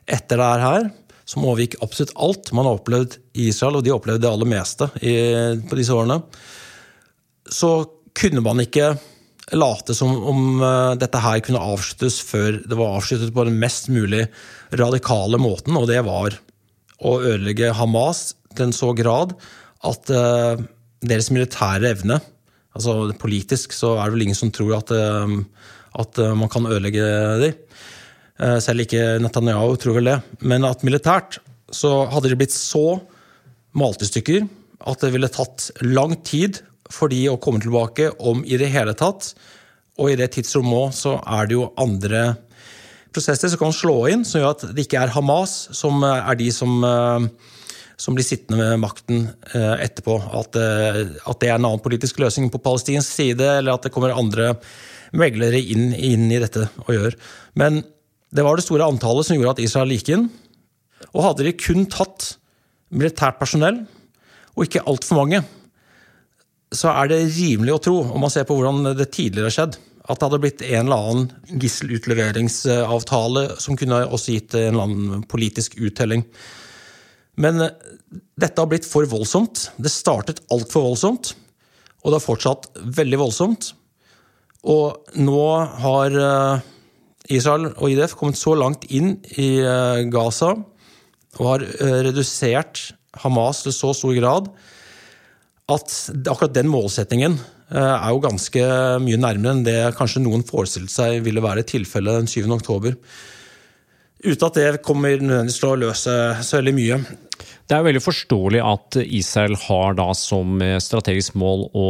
[0.03, 0.89] etter det her,
[1.23, 4.89] så overgikk absolutt alt man har opplevd i Israel, og de opplevde det aller meste
[4.99, 5.13] i,
[5.69, 6.19] på disse årene
[7.49, 7.71] så
[8.17, 8.93] kunne man ikke
[9.57, 13.89] late som om eh, dette her kunne avsluttes før det var avsluttet på den mest
[13.91, 14.25] mulig
[14.73, 16.37] radikale måten, og det var
[17.03, 19.33] å ødelegge Hamas til en så grad
[19.83, 20.55] at uh,
[21.03, 22.19] deres militære evne
[22.73, 25.37] altså Politisk så er det vel ingen som tror at, uh,
[26.01, 27.07] at uh, man kan ødelegge
[27.43, 27.59] dem.
[28.65, 30.15] Selv ikke Netanyahu tror vel det.
[30.41, 31.37] Men at militært
[31.71, 32.97] så hadde de blitt så
[33.77, 34.47] malt i stykker
[34.89, 36.59] at det ville tatt lang tid
[36.91, 39.31] for de å komme tilbake om i det hele tatt.
[40.01, 42.23] Og i det tidsrommet òg så er det jo andre
[43.13, 46.49] prosesser som kan slå inn, som gjør at det ikke er Hamas som er de
[46.53, 47.27] som, eh,
[47.99, 50.17] som blir sittende med makten eh, etterpå.
[50.33, 53.93] At, eh, at, det er en annen politisk løsning på palestinsk side, eller at det
[53.93, 54.53] kommer andre
[55.13, 57.17] meglere inn, inn i dette og gjør.
[57.59, 57.83] Men
[58.33, 60.29] det var det store antallet som gjorde at Israel gikk inn.
[61.13, 62.33] Og hadde de kun tatt
[62.93, 63.83] militært personell,
[64.53, 65.41] og ikke altfor mange,
[66.73, 69.77] så er det rimelig å tro, om man ser på hvordan det tidligere har skjedd,
[70.03, 75.23] at det hadde blitt en eller annen gisselutleveringsavtale som kunne også gitt en eller annen
[75.29, 76.25] politisk uttelling.
[77.41, 77.71] Men eh,
[78.39, 79.69] dette har blitt for voldsomt.
[79.81, 81.33] Det startet altfor voldsomt,
[82.03, 82.69] og det har fortsatt
[82.99, 83.71] veldig voldsomt.
[84.69, 85.45] Og nå
[85.85, 86.67] har eh,
[87.33, 90.55] Israel og IDF kommet så langt inn i eh, Gaza
[91.33, 91.63] og har
[92.05, 92.91] redusert
[93.23, 94.51] Hamas til så stor grad
[95.73, 95.95] at
[96.29, 97.39] akkurat den målsettingen
[97.73, 98.65] er jo ganske
[99.01, 102.43] mye nærmere enn det kanskje noen forestilte seg ville være tilfellet den 7.
[102.53, 102.93] oktober.
[104.23, 106.99] Uten at det kommer nødvendigvis til å løse så veldig mye.
[107.67, 111.87] Det er veldig forståelig at Israel har da som strategisk mål å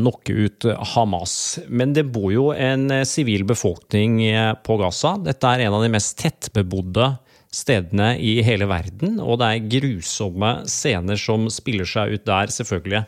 [0.00, 1.34] knocke ut Hamas.
[1.68, 4.20] Men det bor jo en sivil befolkning
[4.64, 5.14] på Gaza.
[5.20, 7.12] Dette er en av de mest tettbebodde
[7.52, 13.04] stedene i hele verden, og det er grusomme scener som spiller seg ut der, selvfølgelig.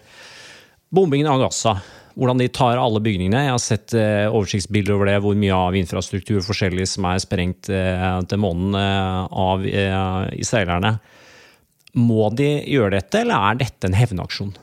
[0.94, 1.78] Bombingen av Gaza
[2.14, 3.42] hvordan de tar alle bygningene.
[3.46, 7.70] Jeg har sett eh, oversiktsbilder over det, hvor mye av infrastruktur forskjellig som er sprengt
[7.72, 9.64] eh, til månen eh, av
[10.36, 10.96] israelerne.
[11.98, 14.54] Må de gjøre dette, eller er dette en hevnaksjon?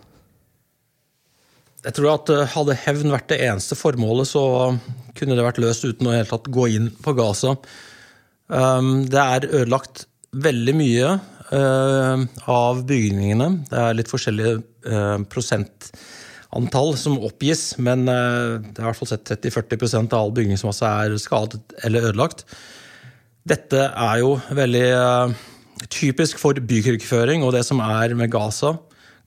[1.81, 4.43] Jeg tror at Hadde hevn vært det eneste formålet, så
[5.17, 7.55] kunne det vært løst uten å helt tatt gå inn på Gaza.
[8.51, 11.13] Um, det er ødelagt veldig mye
[11.51, 13.47] av bygningene.
[13.67, 15.89] Det er litt forskjellige prosent
[16.57, 20.87] antall som oppgis, men eh, det er i hvert fall sett 30-40 av all bygningsmasse
[21.05, 22.43] er skadet eller ødelagt.
[23.47, 25.35] Dette er jo veldig eh,
[25.89, 28.75] typisk for bykrigføring og det som er med Gaza.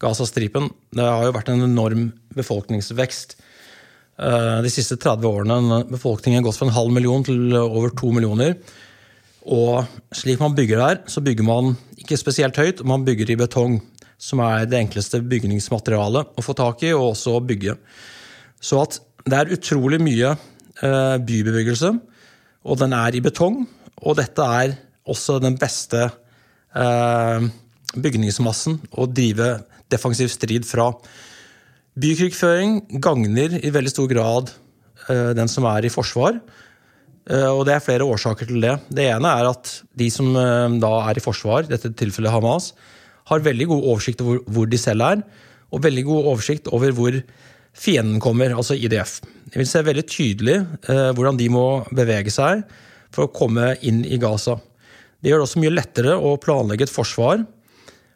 [0.03, 0.69] Gazastripen.
[0.93, 5.83] Det har jo vært en enorm befolkningsvekst eh, de siste 30 årene.
[5.91, 8.59] Befolkningen har gått fra en halv million til over to millioner.
[9.45, 9.85] Og
[10.17, 13.79] slik man bygger der, så bygger man ikke spesielt høyt, man bygger i betong
[14.21, 17.77] som er det enkleste bygningsmaterialet å få tak i, og også å bygge.
[18.65, 21.93] Så at det er utrolig mye eh, bybebyggelse,
[22.65, 23.63] og den er i betong.
[24.05, 24.75] Og dette er
[25.09, 27.47] også den beste eh,
[27.95, 29.57] bygningsmassen å drive
[29.93, 30.91] defensiv strid fra.
[32.01, 34.53] Bykrigføring gagner i veldig stor grad
[35.09, 36.41] eh, den som er i forsvar.
[37.25, 38.75] Og Det er flere årsaker til det.
[38.93, 40.27] Det ene er at de som
[40.77, 42.67] da er i forsvar, i dette tilfellet Hamas,
[43.31, 45.25] har veldig god oversikt over hvor de selv er,
[45.75, 47.17] og veldig god oversikt over hvor
[47.75, 49.19] fienden kommer, altså IDF.
[49.51, 52.63] De vil se veldig tydelig eh, hvordan de må bevege seg
[53.15, 54.59] for å komme inn i Gaza.
[55.19, 57.43] Det gjør det også mye lettere å planlegge et forsvar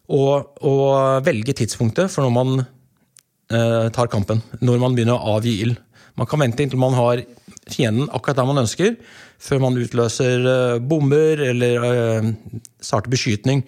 [0.09, 4.43] og, og velge tidspunktet for når man eh, tar kampen.
[4.61, 5.79] Når man begynner å avgi ild.
[6.19, 7.23] Man kan vente inntil man har
[7.69, 8.97] fienden akkurat der man ønsker,
[9.39, 12.33] før man utløser eh, bomber eller eh,
[12.83, 13.63] starter beskytning.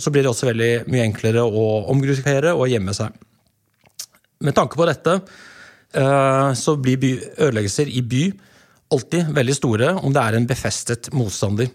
[0.00, 3.12] Og så blir det også veldig mye enklere å omgruppere og gjemme seg.
[4.40, 8.22] Med tanke på dette eh, så blir ødeleggelser i by
[8.96, 11.68] alltid veldig store om det er en befestet motstander.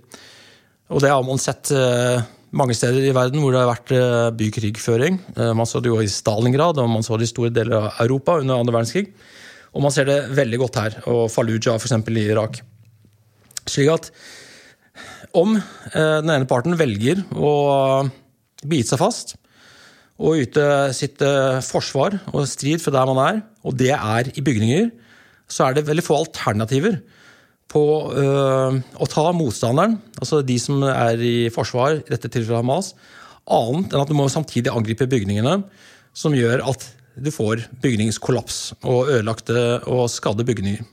[0.89, 2.25] Og det har man sett eh,
[2.57, 5.21] mange steder i verden hvor det har vært eh, bykrigføring.
[5.53, 8.39] Man så det jo i Stalingrad og man så det i store deler av Europa
[8.41, 9.11] under andre verdenskrig.
[9.77, 11.93] Og man ser det veldig godt her, og Fallujah f.eks.
[12.09, 12.57] i Irak.
[13.69, 14.09] Slik at
[15.35, 17.51] om eh, den ene parten velger å
[18.65, 19.35] bite seg fast
[20.15, 20.63] og yte
[20.95, 24.89] sitt eh, forsvar og strid fra der man er, og det er i bygninger,
[25.51, 27.01] så er det veldig få alternativer
[27.71, 27.83] på
[28.15, 32.93] øh, å ta motstanderen, altså de som er i forsvar, i dette tilfellet Hamas,
[33.45, 35.59] annet enn at du må samtidig angripe bygningene,
[36.15, 40.83] som gjør at du får bygningskollaps og ødelagte og skadde bygninger.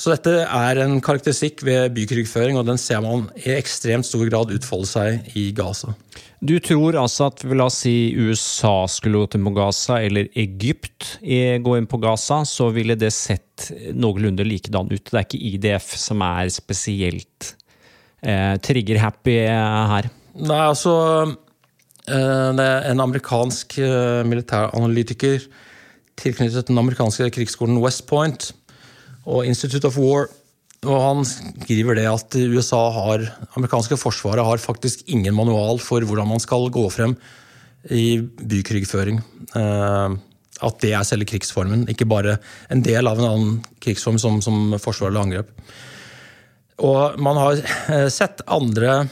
[0.00, 4.52] Så dette er en karakteristikk ved bykrigføring, og den ser man i ekstremt stor grad
[4.54, 5.92] utfolde seg i Gaza.
[6.40, 11.76] Du tror altså at la oss si USA skulle gå til Gaza, eller Egypt gå
[11.76, 15.04] inn på Gaza, så ville det sett noenlunde likedan ut?
[15.04, 17.50] Det er ikke IDF som er spesielt
[18.24, 20.08] eh, trigger-happy her?
[20.40, 20.94] Nei, altså
[22.08, 25.44] eh, en amerikansk eh, militæranalytiker
[26.20, 28.54] tilknyttet den amerikanske krigsskolen West Point
[29.30, 30.28] og Institute of War.
[30.88, 33.26] Og han skriver det at USA har,
[33.58, 37.14] amerikanske forsvaret har faktisk ingen manual for hvordan man skal gå frem
[37.92, 39.20] i bykrigføring.
[39.56, 40.16] Eh,
[40.60, 42.36] at det er selve krigsformen, ikke bare
[42.72, 45.54] en del av en annen krigsform som, som forsvar eller angrep.
[46.80, 47.60] Og man har
[47.92, 49.02] eh, sett andre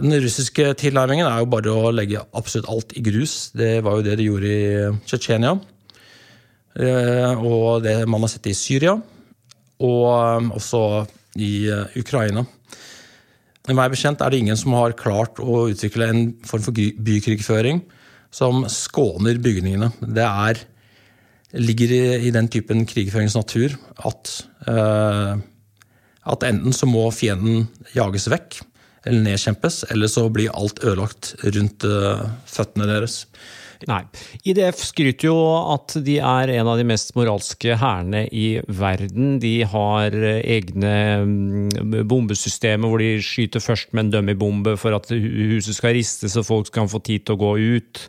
[0.00, 3.50] Den russiske tilnærmingen er jo bare å legge absolutt alt i grus.
[3.54, 4.68] Det var jo det de gjorde i
[5.04, 5.58] Tsjetsjenia.
[6.78, 8.94] Eh, og det man har sett i Syria,
[9.80, 10.04] og
[10.38, 10.82] um, også
[11.40, 12.44] i uh, Ukraina.
[13.70, 17.80] Meg bekjent er det ingen som har klart å utvikle en form for bykrigføring
[18.34, 19.90] som skåner bygningene.
[20.00, 20.60] Det er,
[21.54, 24.32] ligger i, den typen krigførings natur at,
[24.68, 25.38] uh,
[26.34, 28.60] at enten så må fienden jages vekk,
[29.06, 31.86] eller nedkjempes, eller så blir alt ødelagt rundt
[32.50, 33.22] føttene deres.
[33.88, 34.00] Nei.
[34.44, 35.36] IDF skryter jo
[35.72, 39.38] at de er en av de mest moralske hærene i verden.
[39.40, 45.78] De har egne mm, bombesystemer hvor de skyter først med en dummybombe for at huset
[45.78, 48.04] skal ristes og folk skal få tid til å gå ut.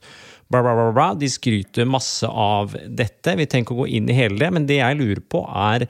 [0.52, 1.08] Bla, bla, bla, bla.
[1.16, 3.38] De skryter masse av dette.
[3.40, 5.86] Vi tenker å gå inn i hele det, men det jeg lurer på er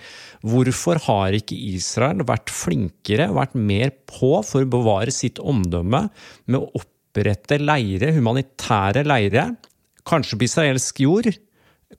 [0.46, 6.04] hvorfor har ikke Israel vært flinkere, vært mer på for å bevare sitt omdømme
[6.46, 9.48] med å opprette leire, humanitære leire,
[10.08, 11.30] Kanskje på israelsk jord.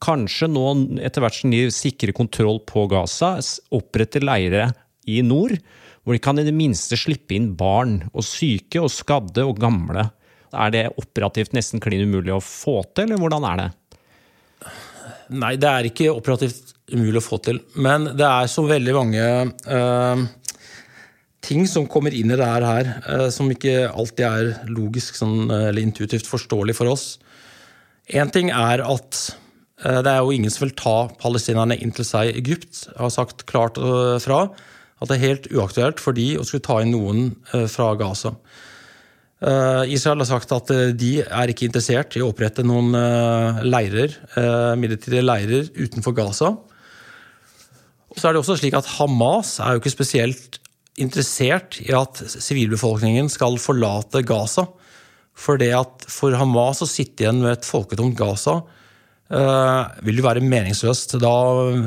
[0.02, 0.66] Kanskje nå,
[1.04, 3.36] etter hvert som de sikrer kontroll på Gaza,
[3.74, 4.70] oppretter leire
[5.06, 5.58] i nord,
[6.02, 10.08] hvor de kan i det minste slippe inn barn og syke og skadde og gamle.
[10.52, 13.68] Er det operativt nesten klin umulig å få til, eller hvordan er det?
[15.32, 17.60] Nei, det er ikke operativt umulig å få til.
[17.80, 19.26] Men det er så veldig mange
[19.70, 20.24] uh,
[21.44, 25.80] ting som kommer inn i det her, uh, som ikke alltid er logisk sånn, eller
[25.84, 27.06] intuitivt forståelig for oss.
[28.10, 29.20] Én ting er at
[29.84, 32.86] eh, det er jo ingen som vil ta palestinerne inn til seg Egypt.
[32.98, 34.48] Har sagt klart eh, fra
[35.02, 38.36] at det er helt uaktuelt for de å skulle ta inn noen eh, fra Gaza.
[39.42, 42.92] Israel har sagt at de er ikke interessert i å opprette noen
[43.66, 44.12] leirer,
[44.78, 46.52] midlertidige leirer utenfor Gaza.
[48.14, 50.60] Så er det også slik at Hamas er jo ikke spesielt
[50.94, 54.68] interessert i at sivilbefolkningen skal forlate Gaza.
[55.38, 60.27] For det at for Hamas å sitte igjen med et folketomt Gaza uh, vil jo
[60.27, 61.16] være meningsløst.
[61.23, 61.33] Da,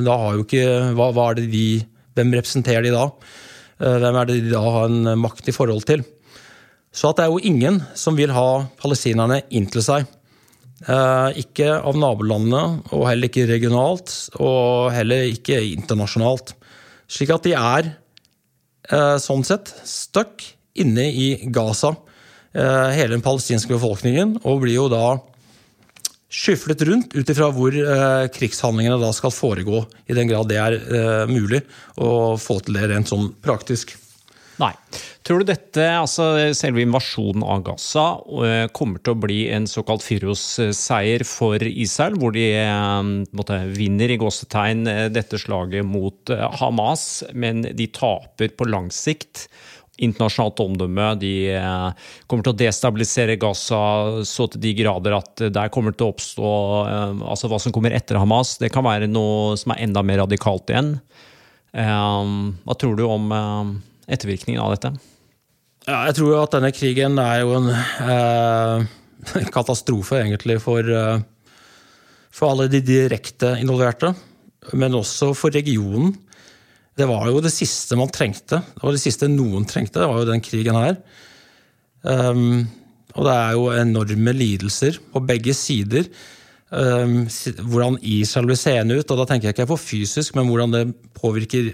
[0.01, 0.65] da har jo ikke
[0.97, 1.67] hva, hva, er det de,
[2.15, 3.07] Hvem representerer de da?
[3.81, 6.03] Uh, hvem er det de da har en makt i forhold til?
[6.95, 10.07] Så at det er jo ingen som vil ha palestinerne inntil seg.
[10.87, 16.55] Uh, ikke av nabolandene, og heller ikke regionalt, og heller ikke internasjonalt.
[17.11, 17.93] Slik at de er
[19.17, 20.43] sånn sett stuck
[20.77, 21.95] inne i Gaza.
[22.55, 25.17] Eh, hele den palestinske befolkningen, og blir jo da
[26.31, 30.77] skyflet rundt ut ifra hvor eh, krigshandlingene da skal foregå, i den grad det er
[30.79, 31.65] eh, mulig
[31.99, 33.97] å få til det rent sånn praktisk.
[34.55, 34.71] Nei.
[35.27, 38.03] Tror du dette, altså selve invasjonen av Gaza,
[38.77, 42.45] kommer til å bli en såkalt Fyros-seier for Israel, hvor de
[43.35, 49.49] måtte, vinner i gåsetegn dette slaget mot Hamas, men de taper på lang sikt?
[50.03, 51.07] Internasjonalt omdømme.
[51.21, 53.81] De eh, kommer til å destabilisere Gaza
[54.27, 56.51] så til de grader at der kommer til å oppstå
[56.83, 60.23] eh, altså Hva som kommer etter Hamas, det kan være noe som er enda mer
[60.25, 60.95] radikalt igjen.
[61.75, 62.33] Eh,
[62.65, 63.31] hva tror du om
[64.05, 64.93] ettervirkningen av dette?
[65.85, 68.85] Ja, jeg tror jo at denne krigen er jo en eh,
[69.55, 70.87] katastrofe, egentlig, for,
[72.33, 74.15] for alle de direkte involverte.
[74.73, 76.15] Men også for regionen.
[76.95, 78.61] Det var jo det siste man trengte.
[78.63, 79.99] Det var det siste noen trengte.
[79.99, 80.95] Det var jo den krigen her.
[82.05, 82.63] Um,
[83.15, 86.07] og det er jo enorme lidelser på begge sider.
[86.71, 87.25] Um,
[87.67, 89.11] hvordan Israel blir seende ut.
[89.11, 90.85] Og da tenker jeg ikke på fysisk, men hvordan det
[91.19, 91.73] påvirker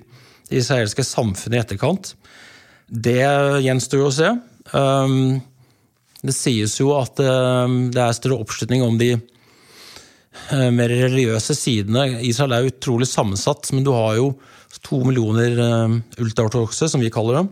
[0.50, 2.16] det israelske samfunnet i etterkant.
[2.92, 3.22] Det
[3.64, 4.32] gjenstår jo å se.
[4.74, 5.38] Um,
[6.22, 12.08] det sies jo at det er større oppslutning om de uh, mer religiøse sidene.
[12.26, 14.34] Israel er utrolig sammensatt, men du har jo
[14.80, 17.50] to millioner uh, ultraortodokse, som vi kaller dem.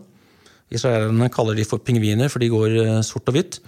[0.70, 3.60] Israelerne kaller de for pingviner, for de går uh, sort og hvitt.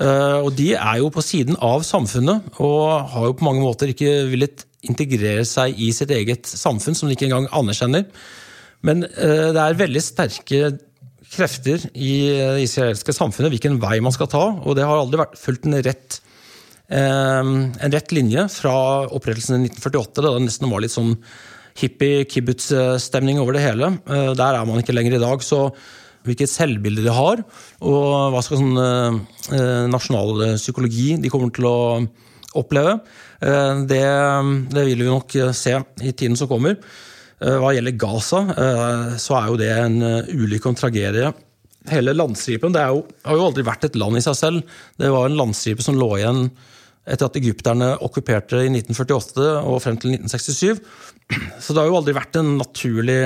[0.00, 3.92] Uh, og de er jo på siden av samfunnet, og har jo på mange måter
[3.92, 8.06] ikke villet integrere seg i sitt eget samfunn, som de ikke engang anerkjenner.
[8.80, 10.70] Men det er veldig sterke
[11.28, 15.36] krefter i det israelske samfunnet hvilken vei man skal ta, og det har aldri vært
[15.36, 16.16] fulgt en rett,
[16.88, 18.72] en rett linje fra
[19.04, 21.12] opprettelsen i 1948, da det nesten var litt sånn
[21.78, 23.94] hippie kibbutz-stemning over det hele.
[24.06, 25.44] Eh, der er man ikke lenger i dag.
[25.44, 25.68] Så
[26.26, 27.40] hvilket selvbilde de har,
[27.80, 31.78] og hva skal sånn eh, nasjonal psykologi de kommer til å
[32.60, 32.98] oppleve,
[33.40, 34.02] eh, det,
[34.74, 36.76] det, vil vi nok se i tiden som kommer.
[37.40, 38.40] Hva gjelder Gaza,
[39.16, 39.94] så er jo det en
[40.28, 41.30] ulykke og en tragedie.
[41.88, 44.74] Hele landstripen det jo, har jo aldri vært et land i seg selv.
[45.00, 46.50] Det var en landstripe som lå igjen
[47.10, 50.80] etter at egypterne okkuperte i 1948 og frem til 1967.
[51.62, 53.20] Så det har jo aldri vært en naturlig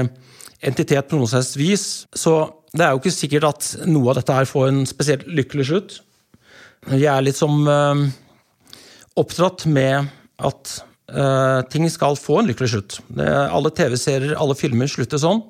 [0.65, 1.87] entitet på noe slags vis.
[2.17, 2.35] Så
[2.75, 5.99] det er jo ikke sikkert at noe av dette her får en spesielt lykkelig slutt.
[6.91, 8.05] Vi er litt som øh,
[9.21, 10.11] oppdratt med
[10.45, 10.73] at
[11.13, 12.99] øh, ting skal få en lykkelig slutt.
[13.09, 15.45] Det, alle TV-serier, alle filmer slutter sånn.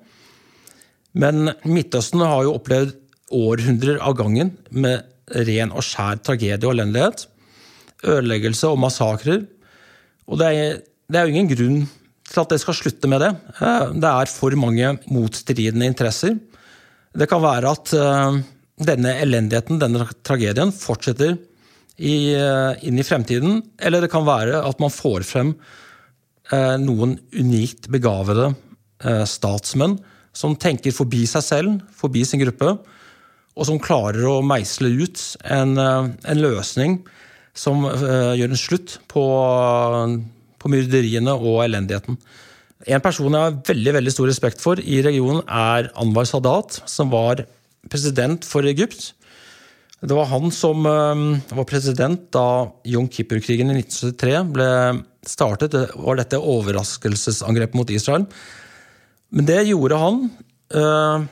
[1.15, 2.95] Men Midtøsten har jo opplevd
[3.35, 5.07] århundrer av gangen med
[5.49, 7.25] ren og skjær tragedie og elendighet.
[8.05, 9.45] Ødeleggelse og massakrer.
[10.29, 11.79] Og det er, det er jo ingen grunn
[12.25, 13.33] til at det skal slutte med det.
[13.61, 16.37] Eh, det er for mange motstridende interesser.
[17.15, 18.39] Det kan være at eh,
[18.85, 21.37] denne elendigheten, denne tragedien, fortsetter
[21.95, 23.61] i, inn i fremtiden.
[23.79, 25.55] Eller det kan være at man får frem
[26.83, 28.51] noen unikt begavede
[29.31, 29.95] statsmenn
[30.35, 32.75] som tenker forbi seg selv, forbi sin gruppe,
[33.55, 36.99] og som klarer å meisle ut en, en løsning
[37.55, 39.25] som gjør en slutt på,
[40.59, 42.19] på myrderiene og elendigheten.
[42.85, 47.13] En person jeg har veldig veldig stor respekt for i regionen, er Anwar Sadat, som
[47.13, 47.45] var
[47.93, 49.13] president for Egypt.
[50.05, 51.23] Det var han som eh,
[51.57, 54.69] var president da Jom Kippur-krigen i 1973 ble
[55.25, 55.73] startet.
[55.73, 58.27] Det var dette overraskelsesangrepet mot Israel.
[59.35, 60.21] Men det gjorde han
[60.77, 61.25] eh,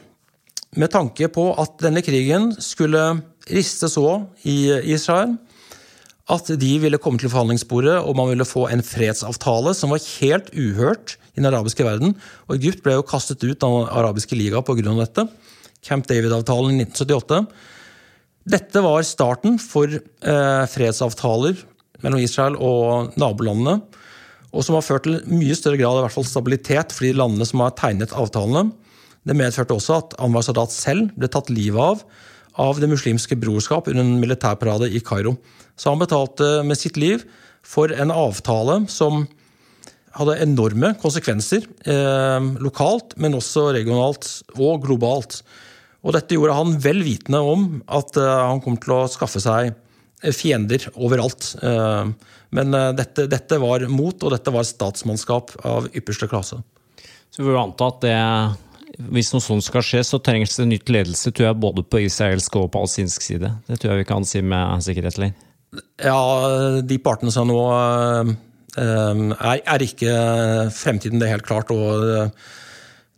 [0.81, 3.21] med tanke på at denne krigen skulle
[3.53, 5.37] riste så i Israel
[6.31, 10.53] at de ville komme til forhandlingsbordet og man ville få en fredsavtale som var helt
[10.55, 12.15] uhørt i den arabiske verden.
[12.47, 14.95] Og Egypt ble jo kastet ut av den arabiske liga pga.
[15.01, 15.27] dette.
[15.83, 17.47] Camp David-avtalen i 1978.
[18.53, 21.59] Dette var starten for eh, fredsavtaler
[22.03, 23.81] mellom Israel og nabolandene.
[24.53, 27.47] Og som har ført til mye større grad i hvert fall stabilitet for de landene
[27.49, 28.71] som har tegnet avtalene.
[29.27, 32.05] Det medførte også at Anwar Sadat selv ble tatt livet av
[32.61, 35.39] av Det muslimske brorskap under en militærparade i Kairo.
[35.77, 37.25] Så han betalte med sitt liv
[37.67, 39.25] for en avtale som
[40.13, 45.41] hadde enorme konsekvenser eh, lokalt, men også regionalt og globalt.
[46.03, 49.73] Og dette gjorde han vel vitende om at eh, han kom til å skaffe seg
[50.37, 51.55] fiender overalt.
[51.63, 52.11] Eh,
[52.55, 56.61] men eh, dette, dette, var mot, og dette var statsmannskap av ypperste klasse.
[57.33, 58.19] Så vi vil anta at det
[59.13, 62.59] hvis noe sånt skal skje, så trengs det nytt ledelse, tror jeg, både på israelsk
[62.61, 63.49] og palestinsk side.
[63.65, 65.17] Det tror jeg vi kan si med sikkerhet.
[65.17, 65.33] Eller?
[66.03, 66.19] Ja,
[66.85, 68.33] de partene som nå eh,
[68.77, 70.17] er, ikke
[70.75, 71.73] fremtiden, det er helt klart.
[71.73, 72.51] og eh,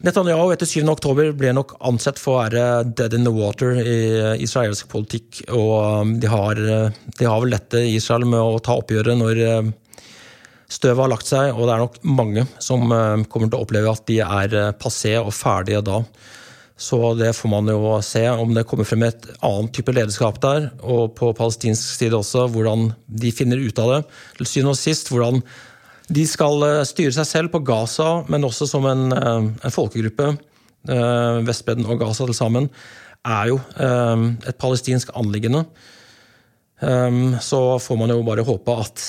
[0.04, 0.82] Netanyahu etter 7.
[0.90, 5.44] oktober ble nok ansett for å være dead in the water i israelsk politikk.
[5.54, 9.40] Og de har, de har vel dette Israel med å ta oppgjøret når
[10.74, 13.92] Støvet har lagt seg, og det er nok mange som eh, kommer til å oppleve
[13.92, 16.00] at de er eh, passé og ferdige da.
[16.84, 20.66] Så det får man jo se, om det kommer frem et annet type lederskap der,
[20.82, 24.00] og på palestinsk side også, hvordan de finner ut av det.
[24.40, 25.40] Til syvende og sist hvordan
[26.12, 30.34] de skal eh, styre seg selv på Gaza, men også som en, en folkegruppe.
[30.84, 32.66] Vestbredden og Gaza til sammen
[33.24, 35.62] er jo et palestinsk anliggende.
[37.40, 39.06] Så får man jo bare håpe at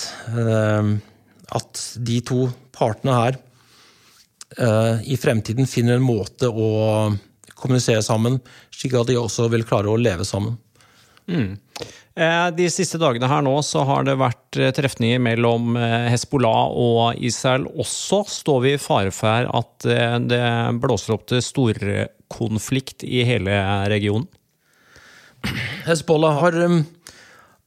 [1.59, 6.69] at de to partene her i fremtiden finner en måte å
[7.59, 8.39] kommunisere sammen,
[8.73, 10.57] slik at de også vil klare å leve sammen.
[11.25, 11.55] Mm.
[12.15, 15.75] Eh, de siste dagene her nå så har det vært eh, trefninger mellom
[16.11, 17.67] Hezbollah og Israel.
[17.81, 19.87] Også står vi i fare for at
[20.29, 20.43] det
[20.83, 23.57] blåser opp til storkonflikt i hele
[23.91, 24.29] regionen?
[25.85, 26.61] Hezbollah har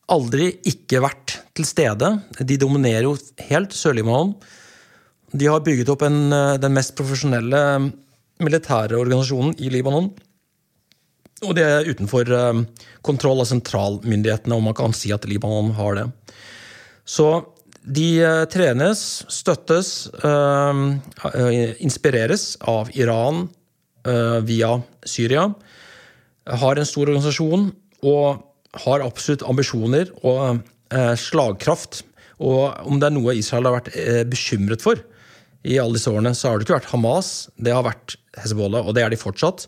[0.08, 2.10] aldri ikke vært til stede.
[2.40, 3.16] De dominerer jo
[3.50, 4.34] helt Sør-Libanon.
[5.36, 7.92] De har bygget opp en, eh, den mest profesjonelle
[8.42, 10.10] militære organisasjonen i Libanon.
[11.46, 12.64] Og det er utenfor eh,
[13.06, 16.08] kontroll av sentralmyndighetene, om man kan si at Libanon har det.
[17.08, 17.28] Så
[17.82, 20.10] de eh, trenes, støttes,
[21.78, 23.46] inspireres av Iran
[24.48, 24.70] via
[25.04, 25.48] Syria.
[26.48, 27.66] Har en stor organisasjon
[28.08, 28.44] og
[28.84, 30.60] har absolutt ambisjoner og
[30.92, 32.02] eh, slagkraft.
[32.38, 35.00] Og om det er noe Israel har vært eh, bekymret for
[35.66, 38.96] i alle disse årene, så har det ikke vært Hamas, det har vært Hezbollah, og
[38.96, 39.66] det er de fortsatt.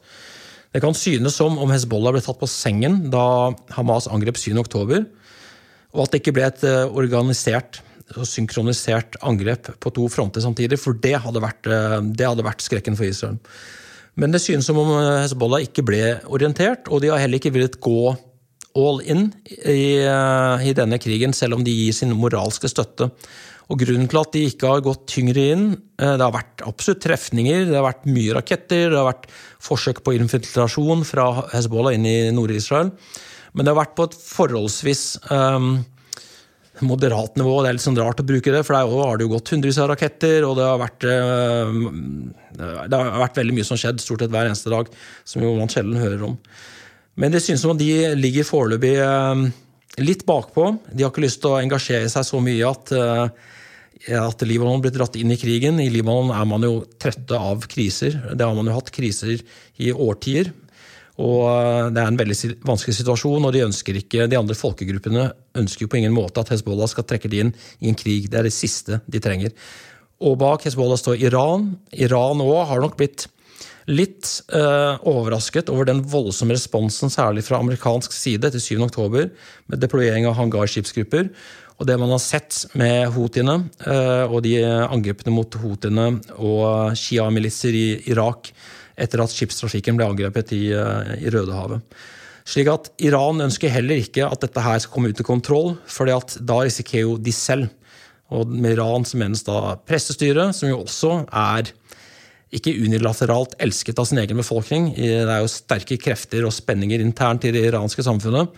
[0.70, 5.06] Det kan synes som om Hezbollah ble tatt på sengen da Hamas angrep 7.10,
[5.90, 7.82] og at det ikke ble et eh, organisert
[8.18, 11.68] og synkronisert angrep på to fronter samtidig, for det hadde vært,
[12.18, 13.36] det hadde vært skrekken for Israel.
[14.18, 17.78] Men det synes som om Hezbollah ikke ble orientert, og de har heller ikke villet
[17.82, 18.10] gå
[18.78, 23.10] all in i, eh, i, denne krigen, selv om de gir sin moralske støtte.
[23.70, 27.02] Og Grunnen til at de ikke har gått tyngre inn eh, Det har vært absolutt
[27.04, 29.28] trefninger, det har vært mye raketter, det har vært
[29.62, 32.90] forsøk på infiltrasjon fra Hezbollah inn i Nord-Israel.
[33.54, 35.72] Men det har vært på et forholdsvis um,
[36.86, 37.56] moderat nivå.
[37.60, 39.80] Det er litt sånn rart å bruke det, for der har det jo gått hundrevis
[39.82, 44.22] av raketter, og det har, vært, uh, det har vært veldig mye som skjedd stort
[44.24, 44.90] sett hver eneste dag,
[45.26, 46.38] som jo man sjelden hører om.
[47.20, 49.42] Men det synes som om de ligger foreløpig eh,
[50.00, 50.66] litt bakpå.
[50.92, 53.56] De har ikke lyst til å engasjere seg så mye at, eh,
[54.08, 55.80] at Libanon blir dratt inn i krigen.
[55.82, 58.16] I Libanon er man jo trøtte av kriser.
[58.32, 59.42] Det har man jo hatt kriser
[59.76, 60.52] i årtier.
[61.20, 65.28] Og eh, Det er en veldig vanskelig situasjon, og de, ønsker ikke, de andre folkegruppene
[65.60, 68.30] ønsker jo på ingen måte at Hezbollah skal trekke de inn i en krig.
[68.30, 69.52] Det er det siste de trenger.
[70.20, 71.74] Og bak Hezbollah står Iran.
[71.92, 73.28] Iran òg har nok blitt
[73.90, 79.32] litt eh, overrasket over den voldsomme responsen, særlig fra amerikansk side etter 7.10,
[79.72, 81.30] med deployering av hangarskipsgrupper.
[81.80, 83.56] Og det man har sett med houthiene
[83.88, 88.52] eh, og de angrepene mot houthiene og Shia-militser i Irak
[89.00, 91.80] etter at skipstrafikken ble angrepet i, eh, i Rødehavet.
[92.50, 96.08] Slik at Iran ønsker heller ikke at dette her skal komme ut av kontroll, for
[96.10, 97.70] da risikerer jo de selv.
[98.30, 101.70] Og med Iran så menes da pressestyret, som jo også er
[102.54, 104.90] ikke unilateralt elsket av sin egen befolkning.
[104.96, 108.50] Det er jo sterke krefter og spenninger internt i det iranske samfunnet.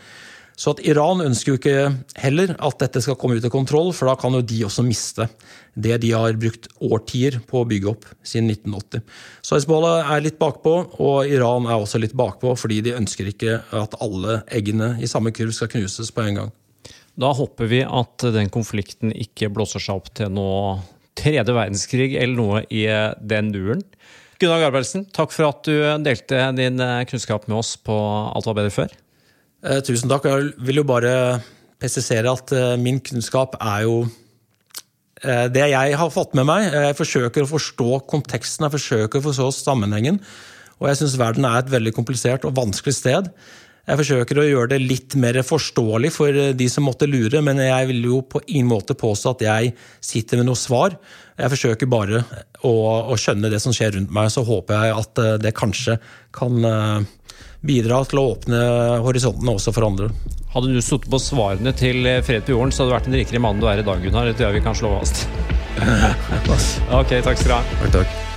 [0.59, 4.11] Så at Iran ønsker jo ikke heller at dette skal komme ut av kontroll, for
[4.11, 5.26] da kan jo de også miste
[5.72, 9.05] det de har brukt årtier på å bygge opp siden 1980.
[9.40, 13.61] Så Hizbollah er litt bakpå, og Iran er også litt bakpå, fordi de ønsker ikke
[13.78, 16.57] at alle eggene i samme kurv skal knuses på en gang.
[17.20, 20.80] Da håper vi at den konflikten ikke blåser seg opp til noe
[21.18, 22.86] tredje verdenskrig eller noe i
[23.20, 23.82] den duren.
[24.40, 27.94] Gunnar Garbergsen, takk for at du delte din kunnskap med oss på
[28.32, 29.01] Alt var bedre før.
[29.62, 30.26] Eh, tusen takk.
[30.26, 31.14] Jeg vil jo bare
[31.82, 34.02] presisere at min kunnskap er jo
[35.22, 36.64] det jeg har fått med meg.
[36.74, 40.18] Jeg forsøker å forstå konteksten, jeg forsøker å forstå sammenhengen.
[40.80, 43.28] Og jeg syns verden er et veldig komplisert og vanskelig sted.
[43.82, 47.88] Jeg forsøker å gjøre det litt mer forståelig for de som måtte lure, men jeg
[47.88, 50.94] vil jo på ingen måte påstå at jeg sitter med noe svar.
[51.34, 52.20] Jeg forsøker bare
[52.62, 52.72] å,
[53.10, 55.96] å skjønne det som skjer rundt meg, så håper jeg at eh, det kanskje
[56.34, 57.10] kan eh,
[57.66, 58.62] bidra til å åpne
[59.04, 60.10] horisontene også for andre.
[60.52, 63.44] Hadde du sittet på svarene til Fred på jorden, så hadde du vært en rikere
[63.44, 64.28] mann du er i dag, Gunnar.
[64.28, 65.24] Det tror jeg vi kan slå fast.
[67.00, 67.64] ok, takk skal du ha.
[67.80, 68.31] Takk, takk.